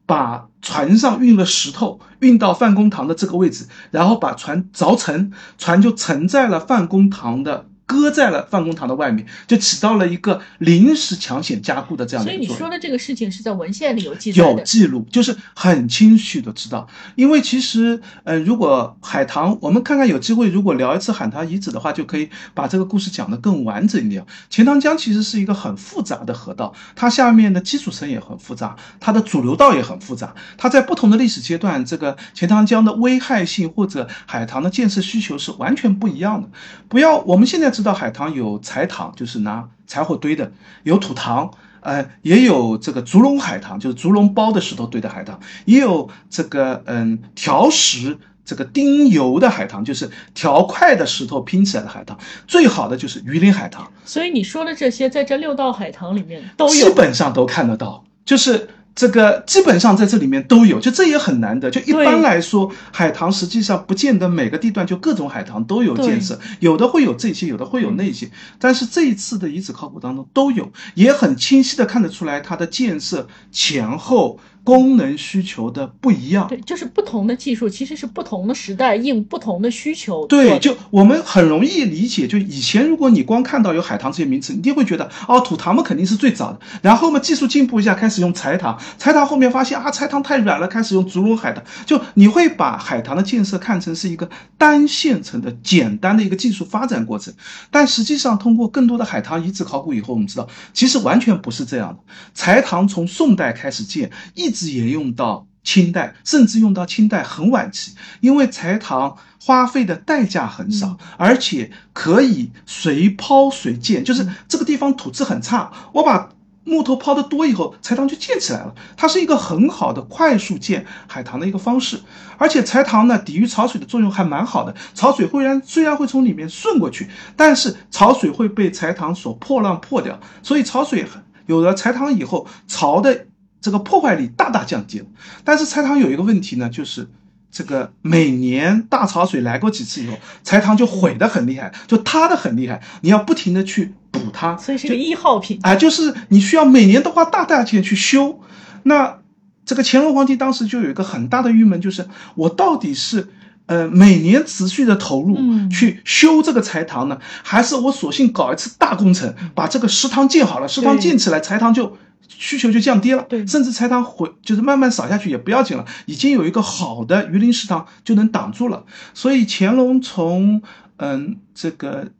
[0.07, 7.67] 把船上运了石头运到范公堂的这个位置，然后把船凿沉，船就沉在了范公堂的。
[7.85, 12.53] 搁在了范公堂的外面，就起到了一个临时抢险加固的这样的所以你。
[12.53, 14.51] 说的这个事情是在文献里有记载的。
[14.51, 16.87] 有记录，就是很清晰的知道。
[17.15, 24.25] 因为其实，呃，如果海棠，我们看看有机会，如果聊一次海棠遗址的话，就可以把这个故事讲得更完整一点。
[24.49, 30.33] 钱塘江其实是一个很复杂的河道，它下面的基础层也很复杂，它的主流道也很复杂。
[30.57, 36.47] 它在不同的历史阶段，这个钱塘江的危害性或者海棠的建设需求是完全不一样的。
[36.87, 40.51] 不要，我们现在知道海棠有柴塘，就是拿柴火堆的，
[40.83, 41.51] 有土塘。
[41.85, 52.17] 呃，也有这个竹笼海棠，就是竹笼包的石头堆的海棠，也有这个嗯条石这个丁油的海棠，就是条块的石头拼起来的海棠。
[52.47, 56.95] 最好的就是鱼鳞海棠，所以你说的这些，在这六道海棠里面都有基。
[56.95, 61.71] 本上都看得到，就是这个基本上在这里面都有，就这也很难得。
[61.71, 68.29] 就一般来说，海棠实际上不见得每个地段就各种海棠都有建设，有的会有这些，有的会有那些。
[68.59, 76.47] 但是这一次的遗址考古当中都有，也很清晰的看得出来它的建设前后功能需求的不一样。
[76.47, 97.33] 对，就是不同的技术，其实是不同的时代应不同的需求对，就我们很容易理解，就以前如果你光看到有海棠这些名词，你一定会觉得哦，土塘嘛肯定是最早的，然后嘛技术进步一下，开始用柴塘，柴塘后面发现啊柴塘太软了，开始用竹笼海棠，就你会把海棠的建设看成是一个单线程的简单的一个技术发展过程，
[97.69, 105.45] 但实际上通过更多的海棠遗址考古以后，我们知道其实完全不是这样的，柴塘从宋代开始建，一直沿用到。
[105.65, 116.27] 清代甚至用到清代很晚期，因为柴塘花费的代价很少，而且可以随抛随建，就是这个地方土质很差，我把
[116.65, 118.75] 木头抛的多以后，柴塘就建起来了。
[118.97, 122.01] 它是一个很好的快速建海棠的一个方式，
[122.37, 131.05] 而且柴塘呢抵御潮水的作用还蛮好的，潮水会然虽然会从里面顺过去，但是潮水会被柴塘所破浪破掉，所以潮水
[131.45, 133.27] 有了柴塘以后，潮的
[133.63, 135.05] 这个破坏力大大降低了。
[135.45, 137.09] 但是柴塘有一个问题呢，就是
[137.49, 145.57] 这个每年大潮水来过几次以后，柴塘就毁得很厉害，就塌得很厉害，你要不停的去补它，所以是个易耗品。
[145.63, 148.41] 啊，就是你需要每年都花大价钱去修。
[148.83, 149.19] 那
[149.65, 152.05] 这个乾隆皇帝当时就有一个很大的郁闷，就是
[152.35, 153.29] 我到底是
[153.67, 161.95] 呃每年持续的投入嗯去修这个财塘呢，还是我索性搞一次大工程，把这个食堂建好了，食堂建起来，财塘就。
[162.27, 168.85] 需求就降低了，对甚至柴塘回就是慢慢扫下去也不要紧了，已经有一个好的鱼鳞食堂就能挡住了。
[169.13, 170.61] 所以乾隆从
[170.97, 172.11] 嗯这个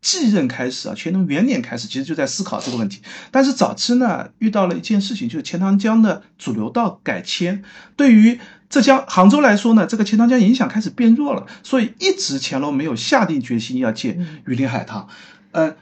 [0.00, 3.00] 继任开始啊，乾隆元年开始，其实就在思考这个问题。
[3.30, 7.62] 但是早期呢，遇到了一件事情，就是钱塘江的主流道改迁，
[7.96, 8.38] 对于
[8.70, 15.08] 浙江杭州来说呢，这个钱塘江影响开始变弱了，所以一直乾隆没有下定决心要建嗯榆林海棠。
[15.50, 15.74] 呃，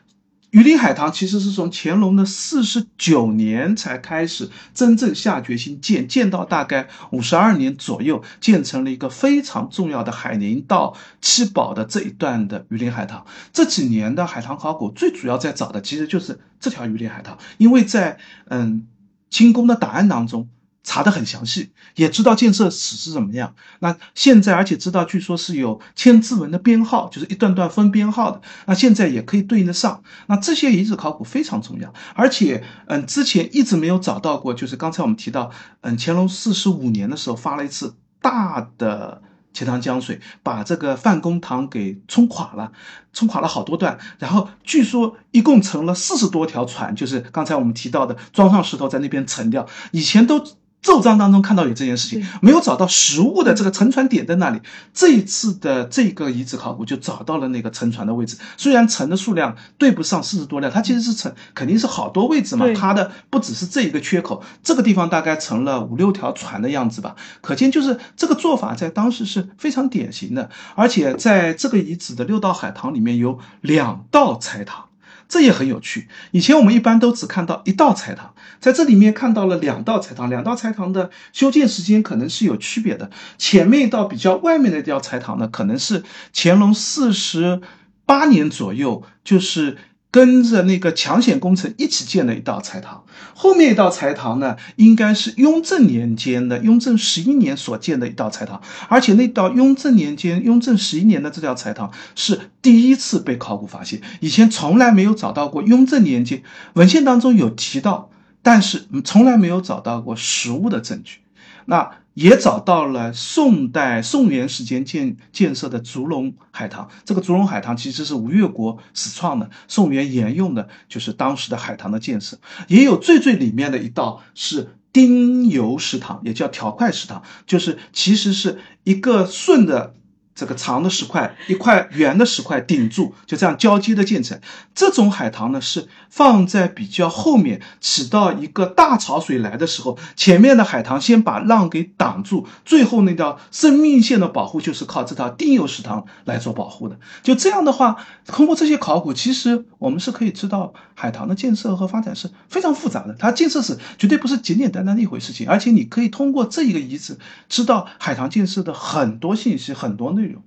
[0.56, 13.26] 榆林海棠其实是从乾隆的四十九年才开始真正下决心建，建到大概五十二年左右，建成了一个非常重要的海宁到七宝的这一段的榆林海棠。
[13.52, 18.16] 这几年的海棠考古最主要在找的其实就是这条榆林海棠，因为在
[18.48, 18.86] 嗯
[19.28, 20.48] 清宫的档案当中。
[20.86, 23.54] 查得很详细，也知道建设史是怎么样。
[23.80, 28.40] 那现在，而且知道，据说是有千字文的编号，就是一段段分编号的。
[28.66, 30.04] 那现在也可以对应得上。
[30.28, 34.54] 那这些遗址考古非常重要，而且，嗯，之前一直没有找到过。
[34.54, 39.20] 就是刚才我们提到，嗯，乾隆四十五年的时候发了一次大的
[39.52, 42.70] 钱塘江水，把这个范公堂给冲垮了，
[43.12, 43.98] 冲垮了好多段。
[44.20, 49.66] 然后据说一共沉了四十多条船，就是刚才我们提到的装上石头在那边沉掉。
[49.90, 50.46] 以前都。
[50.86, 54.60] 奏章当中看到有这件事情，没有找到实物的这个沉船点在那里。
[54.94, 62.66] 这一次的这个遗址考古就找到了那个沉船的位置，虽然沉的数量对不上四十多辆，它其实是沉，肯定是好多位置嘛。
[62.72, 67.16] 它的不只是这一个缺口，这个地方大概沉了五六条船的样子吧。
[67.40, 74.84] 可见就是这个做法在当时是非常典型的，而且在这个遗址的六道海棠里面有两道财堂。
[75.28, 76.08] 这也很有趣。
[76.30, 80.30] 以前我们一般都只看到一道财堂，在这里面看到了两道财堂。
[80.30, 83.10] 两道财堂的修建时间可能是有区别的。
[83.38, 86.02] 前面一道比较外面的一道财堂呢，可能是
[86.32, 87.60] 乾隆四十
[88.04, 89.76] 八年左右，就是。
[90.16, 93.04] 跟着那个抢险工程一起建了一道财堂，
[93.34, 105.62] 后面一道财堂呢，应该是雍正年间的雍正十一年所建的一道财堂，而且那道雍正年间、雍正十一年的这条财堂是第一次被考古发现，以前从来没有找到过。
[105.62, 106.42] 雍正年间
[106.72, 108.08] 文献当中有提到，
[108.42, 111.18] 但是从来没有找到过实物的证据。
[111.66, 111.90] 那。
[112.16, 116.88] 也找到了宋代宋元时间建建设的烛龙海棠。
[117.04, 122.38] 这个烛龙海棠其实是吴越国始创的，宋元沿用的就是当时的海棠的建设。
[122.68, 129.92] 也有最最里面的一道是丁油石塘，也叫条块石塘，就是其实是一个顺的。
[130.36, 134.38] 这个长的石块，一块圆的石块顶住，就这样交接的建成。
[134.74, 146.98] 这种海棠呢，是放在比较后面，起到一个大潮水来的时候，前面的海棠先把浪给挡住，最后那条生命线的保护就是靠这条定油石塘来做保护的。
[147.22, 153.16] 就这样的话，通过这些考古，其实我们是可以知道海棠的建设和发展是非常复杂的。
[153.18, 157.16] 它建设是绝对不是简简单单的一回事情，而且你可以通过这一个遗址，
[157.48, 160.25] 知道海棠建设的很多信息，很多内。
[160.26, 160.42] 内容。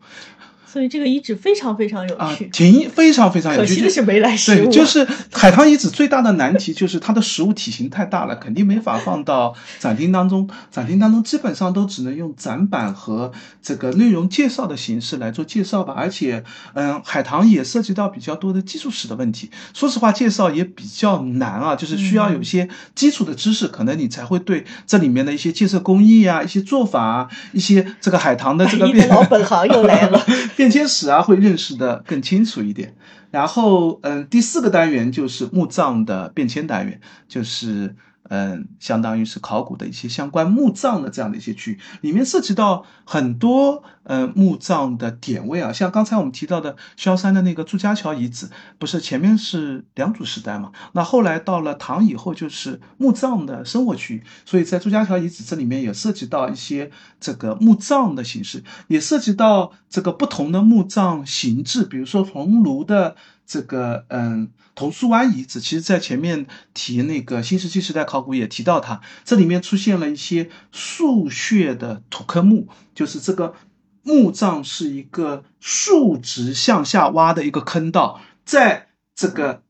[0.72, 3.68] 所以这个遗址非常非常有趣，挺非常非常有趣。
[3.68, 4.66] 可惜的是没来实物。
[4.66, 10.48] 对，就是海棠遗址最大的难题就是它的实物体型太大了，肯定没法放到展厅当中。
[10.70, 13.32] 展厅当中基本上都只能用展板和
[13.64, 15.96] 这个内容介绍的形式来做介绍吧。
[15.98, 16.44] 而且，
[16.74, 19.50] 嗯，海棠也涉及到比较多的技术史的问题。
[19.74, 30.24] 说实话，介绍也比较难啊，就是需要有些基础的知识，可能你才会对这里面的一些建设工艺啊、一些做法啊、一些这个海棠的这个老本行又来了。
[30.60, 32.94] 变迁史啊，会认识的更清楚一点。
[33.32, 37.00] 然后，嗯，第四个单元就是墓葬的变迁单元，
[37.30, 37.96] 就是。
[38.30, 48.48] 嗯，相当于是考古的一些相关墓葬的这样的一些区域，里面涉及到很多呃墓葬的点位啊，像刚才我们提到的萧山的那个祝家桥遗址，
[48.78, 50.72] 不是前面是良渚时代嘛？
[50.92, 63.16] 那后来到了唐以后就是墓葬的生活区域，所以在祝家桥遗址这里面也涉及到一些这个墓葬的形式，也涉及到这个不同的墓葬形制，比如说桐庐的。
[63.50, 66.46] 这个嗯，桐树湾遗址，其实在前面
[66.76, 73.56] 提那个新石器时代考古也提到它，这里面出现了一些竖穴的土坑墓，就是这个
[74.04, 79.64] 墓葬是一个竖直向下挖的一个坑道，在这个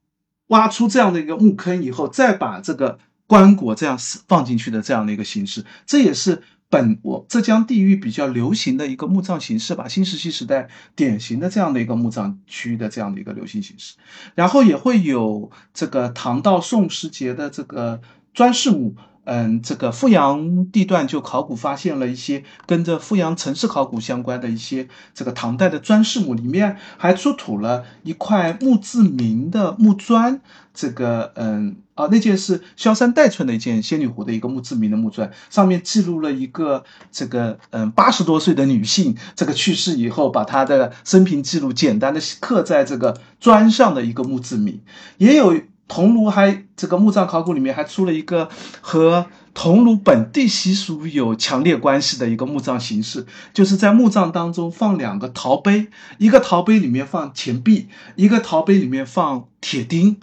[0.48, 6.44] 挖出这样的一个墓坑以后，再把这个棺椁这样放进去的这样的一个形式，这也是。
[6.70, 13.96] 本我浙江地域比较流行的一个墓葬形式吧，新石器时代典型的这样的一个墓葬区域的这样的一个流行形式，
[14.36, 18.00] 然后也会有这个唐到宋时节的这个
[18.34, 30.42] 砖室墓，嗯，这个富阳地段就考古发现了一些跟着富阳城市考古相关的一些这个唐代的砖室墓，里面还出土了一块墓志铭的木砖，
[30.74, 31.78] 这个嗯。
[32.00, 44.80] 啊，那件是萧山代村的一件仙女湖的一个墓志铭的墓砖，上面记录了一个这个嗯八十多岁的女性，这个去世以后，把她的生平记录简单的刻在这个砖上的一个墓志铭。
[45.18, 48.48] 也有桐庐还这个墓葬考古里面还出了一个
[48.80, 55.88] 和桐庐本地习俗有强烈关系的一个墓葬形式，就是在墓葬当中放两个陶杯，
[56.20, 60.18] 一个陶杯里面放钱币，一个陶杯里面放铁钉。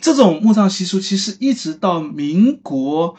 [0.00, 3.16] 这种墓葬习俗其实一直到民国，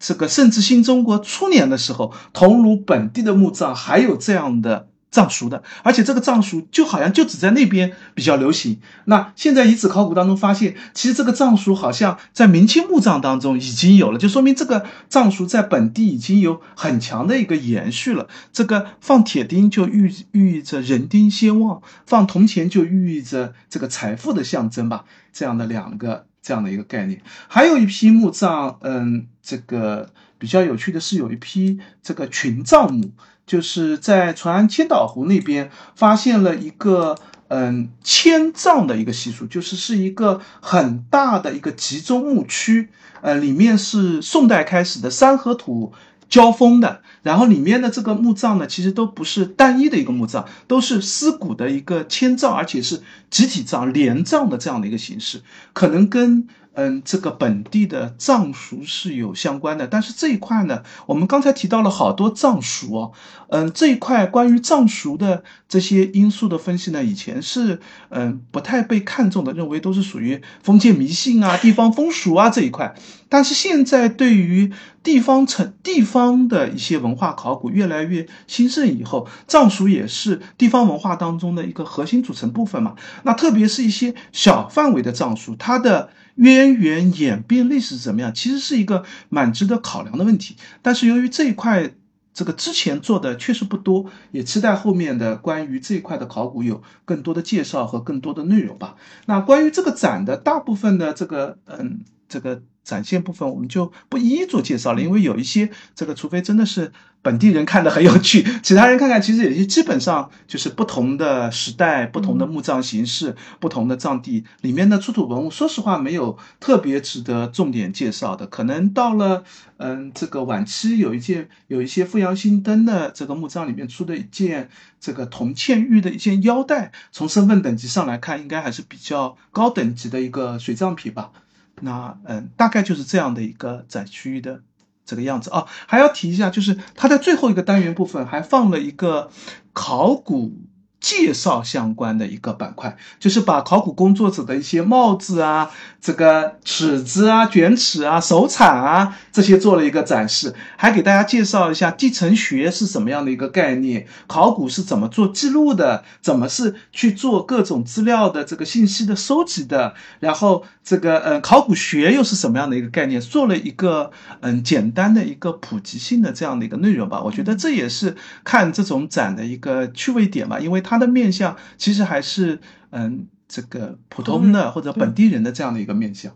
[0.00, 8.80] 这个甚至新中国初年的时候，桐庐本地的墓葬还有这样的藏书的，而且这个藏书就好像就只在那边比较流行。
[9.06, 18.28] 那现在遗址考古当中发现，其实这个藏书好像在明清墓葬当中已经有了，就说明这个藏书在本地已经有很强的一个延续了。
[18.52, 25.04] 这个放铁钉就寓寓意着人丁兴旺，放铜钱就寓意着这个财富的象征吧。
[25.32, 33.12] 这样的两个这样的一个概念，还有一批墓葬，嗯，这个比较有趣的是有一批这个群葬墓，
[33.46, 37.16] 就是在淳安千岛湖那边发现了一个
[37.48, 42.88] 嗯迁葬的一个习俗，就是是一个很大的一个集中墓区，
[43.20, 45.92] 呃，里面是宋代开始的山和土
[46.28, 55.40] 交锋的，然后里面的这个墓葬呢，其实都不是单一的一个墓葬，都是尸骨的一个迁葬，而且是集体葬、连葬的这样的一个形式，
[55.72, 56.48] 可能跟。
[56.76, 63.12] 嗯，这个本地的藏俗是有相关的，但是这一块呢，我们刚才提到了好多藏俗哦。
[63.48, 72.94] 嗯，这一块关于藏俗的这些因素的分析呢，以前是嗯不太被看重的，认为都是属于封建迷信啊、地方风俗啊这一块。
[73.30, 74.70] 但是现在对于
[75.02, 82.94] 地方城地方的一些文化考古越来越兴盛以后，藏俗也是地方文化当中的一个核心组成部分嘛。
[83.22, 86.10] 那特别是一些小范围的藏俗，它的。
[86.36, 88.32] 渊源演变历史怎么样？
[88.32, 90.56] 其实是一个蛮值得考量的问题。
[90.80, 91.92] 但是由于这一块
[92.32, 98.96] 这个之前做的确实不多，也期待后面的关于这一块的考古有更多的介绍和更多的内容吧。
[99.26, 102.62] 那关于这个展的大部分的这个嗯这个。
[102.86, 118.46] 展现部分我们就不一一做介绍了，因为有一些这个，除非真的是本地人看的很有趣， 其他人看看其实有些基本上就是不同的时代、不同的墓葬形式、不同的葬地里面的出土文物，说实话没有特别值得重点介绍的。
[118.46, 119.42] 可能到了
[119.78, 124.70] 嗯这个晚期，有一件有一些富阳新登的这个墓葬里面出的一件
[125.00, 131.32] 这个铜嵌玉的一件腰带，从身份等级上来看，应该还是比较高等级的一个随葬品吧。
[131.80, 134.62] 那嗯，大概就是这样的一个展区域的
[135.04, 135.66] 这个样子啊。
[135.86, 139.30] 还要提一下，就是它在最后一个单元部分还放了一个
[139.72, 140.52] 考古。
[140.98, 145.70] 介绍相关的一个板块，就是把考古工作者的一些帽子啊、
[146.00, 167.20] 这个尺子啊、卷尺啊、手铲啊这些做了一个展示，还给大家介绍一下地层学是什么样的一个概念，考古是怎么做记录的，怎么是去做各种资料的这个信息的收集的，然后这个呃考古学又是什么样的一个概念，做了一个嗯简单的一个普及性的这样的一个内容吧。
[167.22, 170.82] 我觉得这也是看这种展的一个趣味点吧，因为。
[170.86, 172.60] 它的面相其实还是
[172.90, 176.34] 嗯，这个普通的或者本地人的这样的一个面相。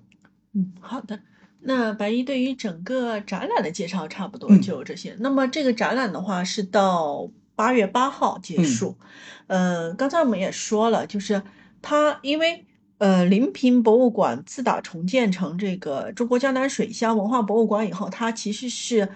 [0.52, 1.20] 嗯，好的。
[1.60, 5.16] 那白衣对于整个展览的介绍差不多就这些。
[5.20, 8.98] 那么这个展览的话是到八月八号结束。
[9.46, 11.42] 嗯，刚才我们也说了，就是
[11.80, 12.66] 它因为
[12.98, 19.08] 呃临平博物馆自打重建成这个中国江南水乡文化博物馆以后，它其实是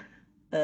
[0.51, 0.63] 呃。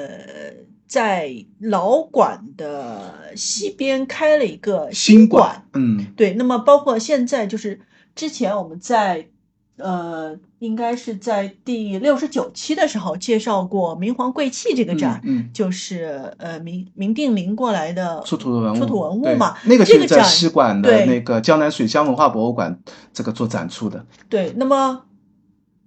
[0.90, 6.32] 在老馆的西边开了一个新馆，嗯，对。
[6.32, 7.80] 那么包括现在就是
[8.16, 9.28] 之前我们在
[9.76, 22.76] 呃，应该是在第六十九期的时候介绍过明皇贵器这个展，嗯，就是呃明明定陵过来的出土文物，出土文物嘛，那个就是在西馆的那个江南水乡文化博物馆
[23.12, 24.52] 这个做展出的，对。
[24.56, 25.02] 那么。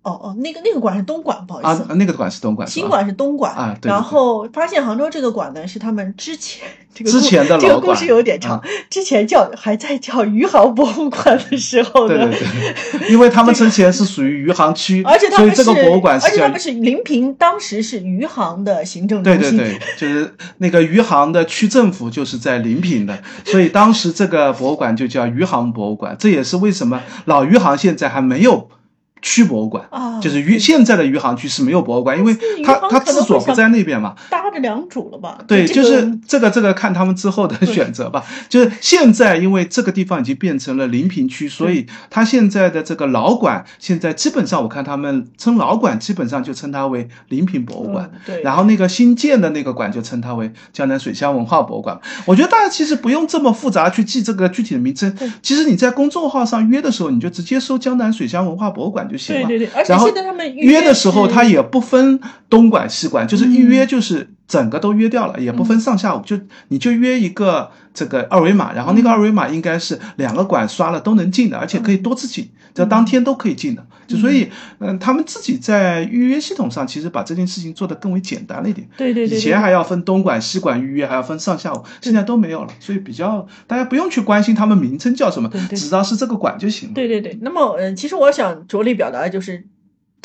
[0.03, 3.77] 哦哦，那个那个馆是东馆，不好意思啊，那个馆是东馆，新馆是东馆啊。
[3.83, 28.69] 然后发现杭州这个馆呢，是他们之前这个之前的这个故事有点长， 之前叫还在叫余杭博物馆的时候的，对对对， 因为他们之前是属于余杭区，而且他们这个博物馆是，而且他们是临平，当时是余杭的行政中心，对对对，就是那个余杭的区政府就是在临平的，所以当时这个博物馆就叫余杭博物馆，这也是为什么老余杭现在还没有。
[29.23, 35.39] 区博物馆啊，就是余现在的余杭区是没有博物馆，因为它它治所不在那边嘛，搭着良渚了吧？
[35.47, 38.23] 对，就是这个这个看他们之后的选择吧。
[38.49, 48.11] 就是现在，因为这个地方已经变成了临平区，所以它现在的这个老馆，现在基本上我看他们称老馆，基本上就称它为临平博物馆。
[48.25, 51.97] 对，然后那个新建的那个馆就称它为江南水乡文化博物馆。
[52.25, 59.07] 我觉得大家其实不用这么复杂去记这个具体的名称，其实你在公众号上约的时候，你就直接搜江南水乡文化博物馆。
[59.17, 73.85] 对对对，而且现在他们约的时候，他也不分东莞西莞，就是预约就是整个都约掉了，也不分上下午，就你就约一个这个二维码，然后那个二维码应该是两个馆刷了都能进的，而且可以多次进，这当天都可以进的。
[74.05, 78.87] 就所以，嗯，他们自己在预约系统上其实把这件事情做得更为简单了一点。
[78.97, 86.95] 对对对，以前还要分东莞西馆预约，还要分上下午，现在都没有了，所以比较大家不用去关心他们名称叫什么，只知道是这个馆就行了。
[86.95, 89.65] 对对对，那么嗯，其实我想着力表达的就是。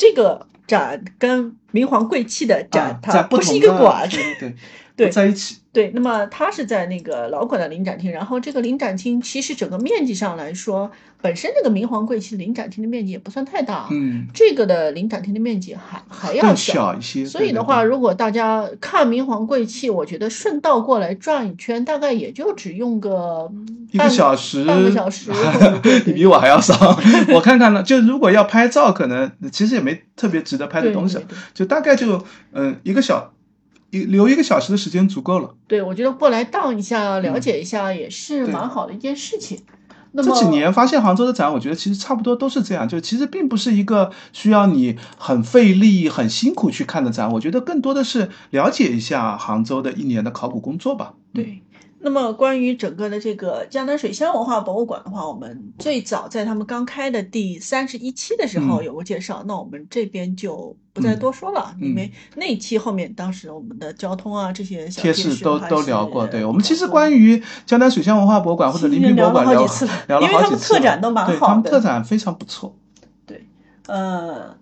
[0.01, 4.07] 这个展跟明皇贵戚的展，啊它不是一个馆。
[4.39, 4.55] 对
[5.05, 5.57] 对在一起。
[5.71, 10.89] 对，那么它是在那个老馆的临展厅，然后这个临展厅其实整个面积上来说，
[11.21, 16.73] 本身这个明皇贵戚临展厅的面积也不算太大，嗯，这个的临展厅的面积还还要小。
[16.73, 17.23] 小一些。
[17.23, 23.47] 所以的话，如果大家看明皇贵戚，我觉得顺道过来转一圈，大概也就只用个
[23.91, 25.29] 一个小时，半个小时
[26.07, 26.99] 你比我还要少。
[27.31, 31.19] 我看看呢，就如果要拍照，可能其实也没特别值得拍的东西
[31.53, 33.31] 就大概就嗯一个小
[33.91, 35.55] 一留一个小时的时间足够了。
[35.67, 39.59] 对，我觉得过来荡一下，了解一下也是蛮好的一件事情。
[40.11, 51.13] 那么这几年发现杭州的展，我觉得其实差不多都是这样，就其实并不是一个需要你很费力、很辛苦去看的展，我觉得更多的是了解一下杭州的一年的考古工作吧。
[51.31, 51.61] 对，
[51.99, 72.75] 那么关于整个的这个江南水乡文化博物馆的话，我们最早在他们刚开的第三十一期的时候嗯有过介绍，那我们这边就不再多说了，嗯因为那一期后面当时我们的交通啊这些小贴士都都聊过，对我们其实关于江南水乡文化博物馆或者临平博物馆聊聊了好几次了因为他们特展都蛮对他们好的特展非常不错。
[73.25, 73.47] 对
[73.87, 74.55] 呃，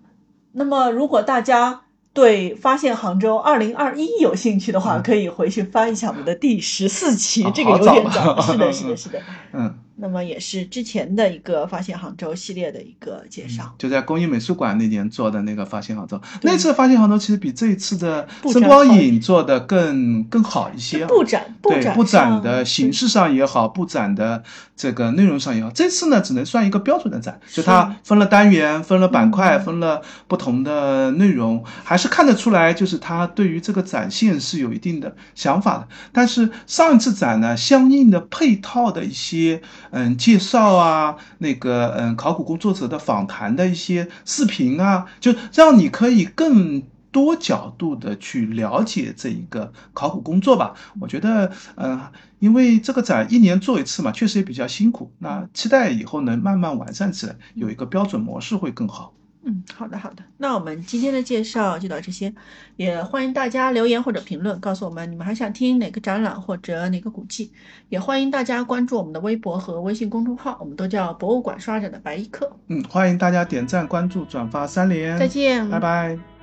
[0.52, 1.82] 那么如果大家
[2.14, 8.40] 对发现杭州二零二一有兴趣的话，嗯可以回去翻一下我们的第十四期，啊这个有点早。
[8.40, 9.20] 是的，是的， 是的。
[9.52, 13.74] 嗯，那么也是之前的一个发现杭州系列的一个介绍。
[13.78, 21.08] 就在工艺美术馆那年做的那个发现杭州，那次发现杭州其实比这一次的布展声光好影做的更更好一些啊。
[21.08, 22.92] 布展，布展，对布展的形。
[22.98, 24.42] 式上也好，布展的
[24.78, 35.88] 这个内容上也好，这次呢只能算一个标准的展，就它分了单元、分了板块、嗯分了不同的内容，还是看得出来，就是它对于这个展现是有一定的想法的。
[36.12, 39.60] 但是上一次展呢，相应的配套的一些
[39.90, 46.84] 嗯介绍啊，那个嗯考古工作者的访谈的一些视频啊，就让你可以更。
[47.10, 55.10] 多角度的去了解这一个考古工作吧，我觉得，呃，因为这个展一年做一次嘛，确实也比较辛苦。
[55.18, 59.14] 那期待以后能慢慢完善起来，有一个标准模式会更好。
[59.44, 62.34] 嗯，好的好的，那我们今天的介绍就到这些，
[62.76, 67.50] 也欢迎大家留言或者评论告诉我们你们还想听哪个展览或者哪个古迹，
[67.88, 72.50] 也欢迎大家关注我们的微博和微信公众号，我们都叫博物馆刷展的白衣客。
[72.66, 75.16] 嗯，欢迎大家点赞、关注、转发三连。
[75.16, 76.37] 再见，拜拜。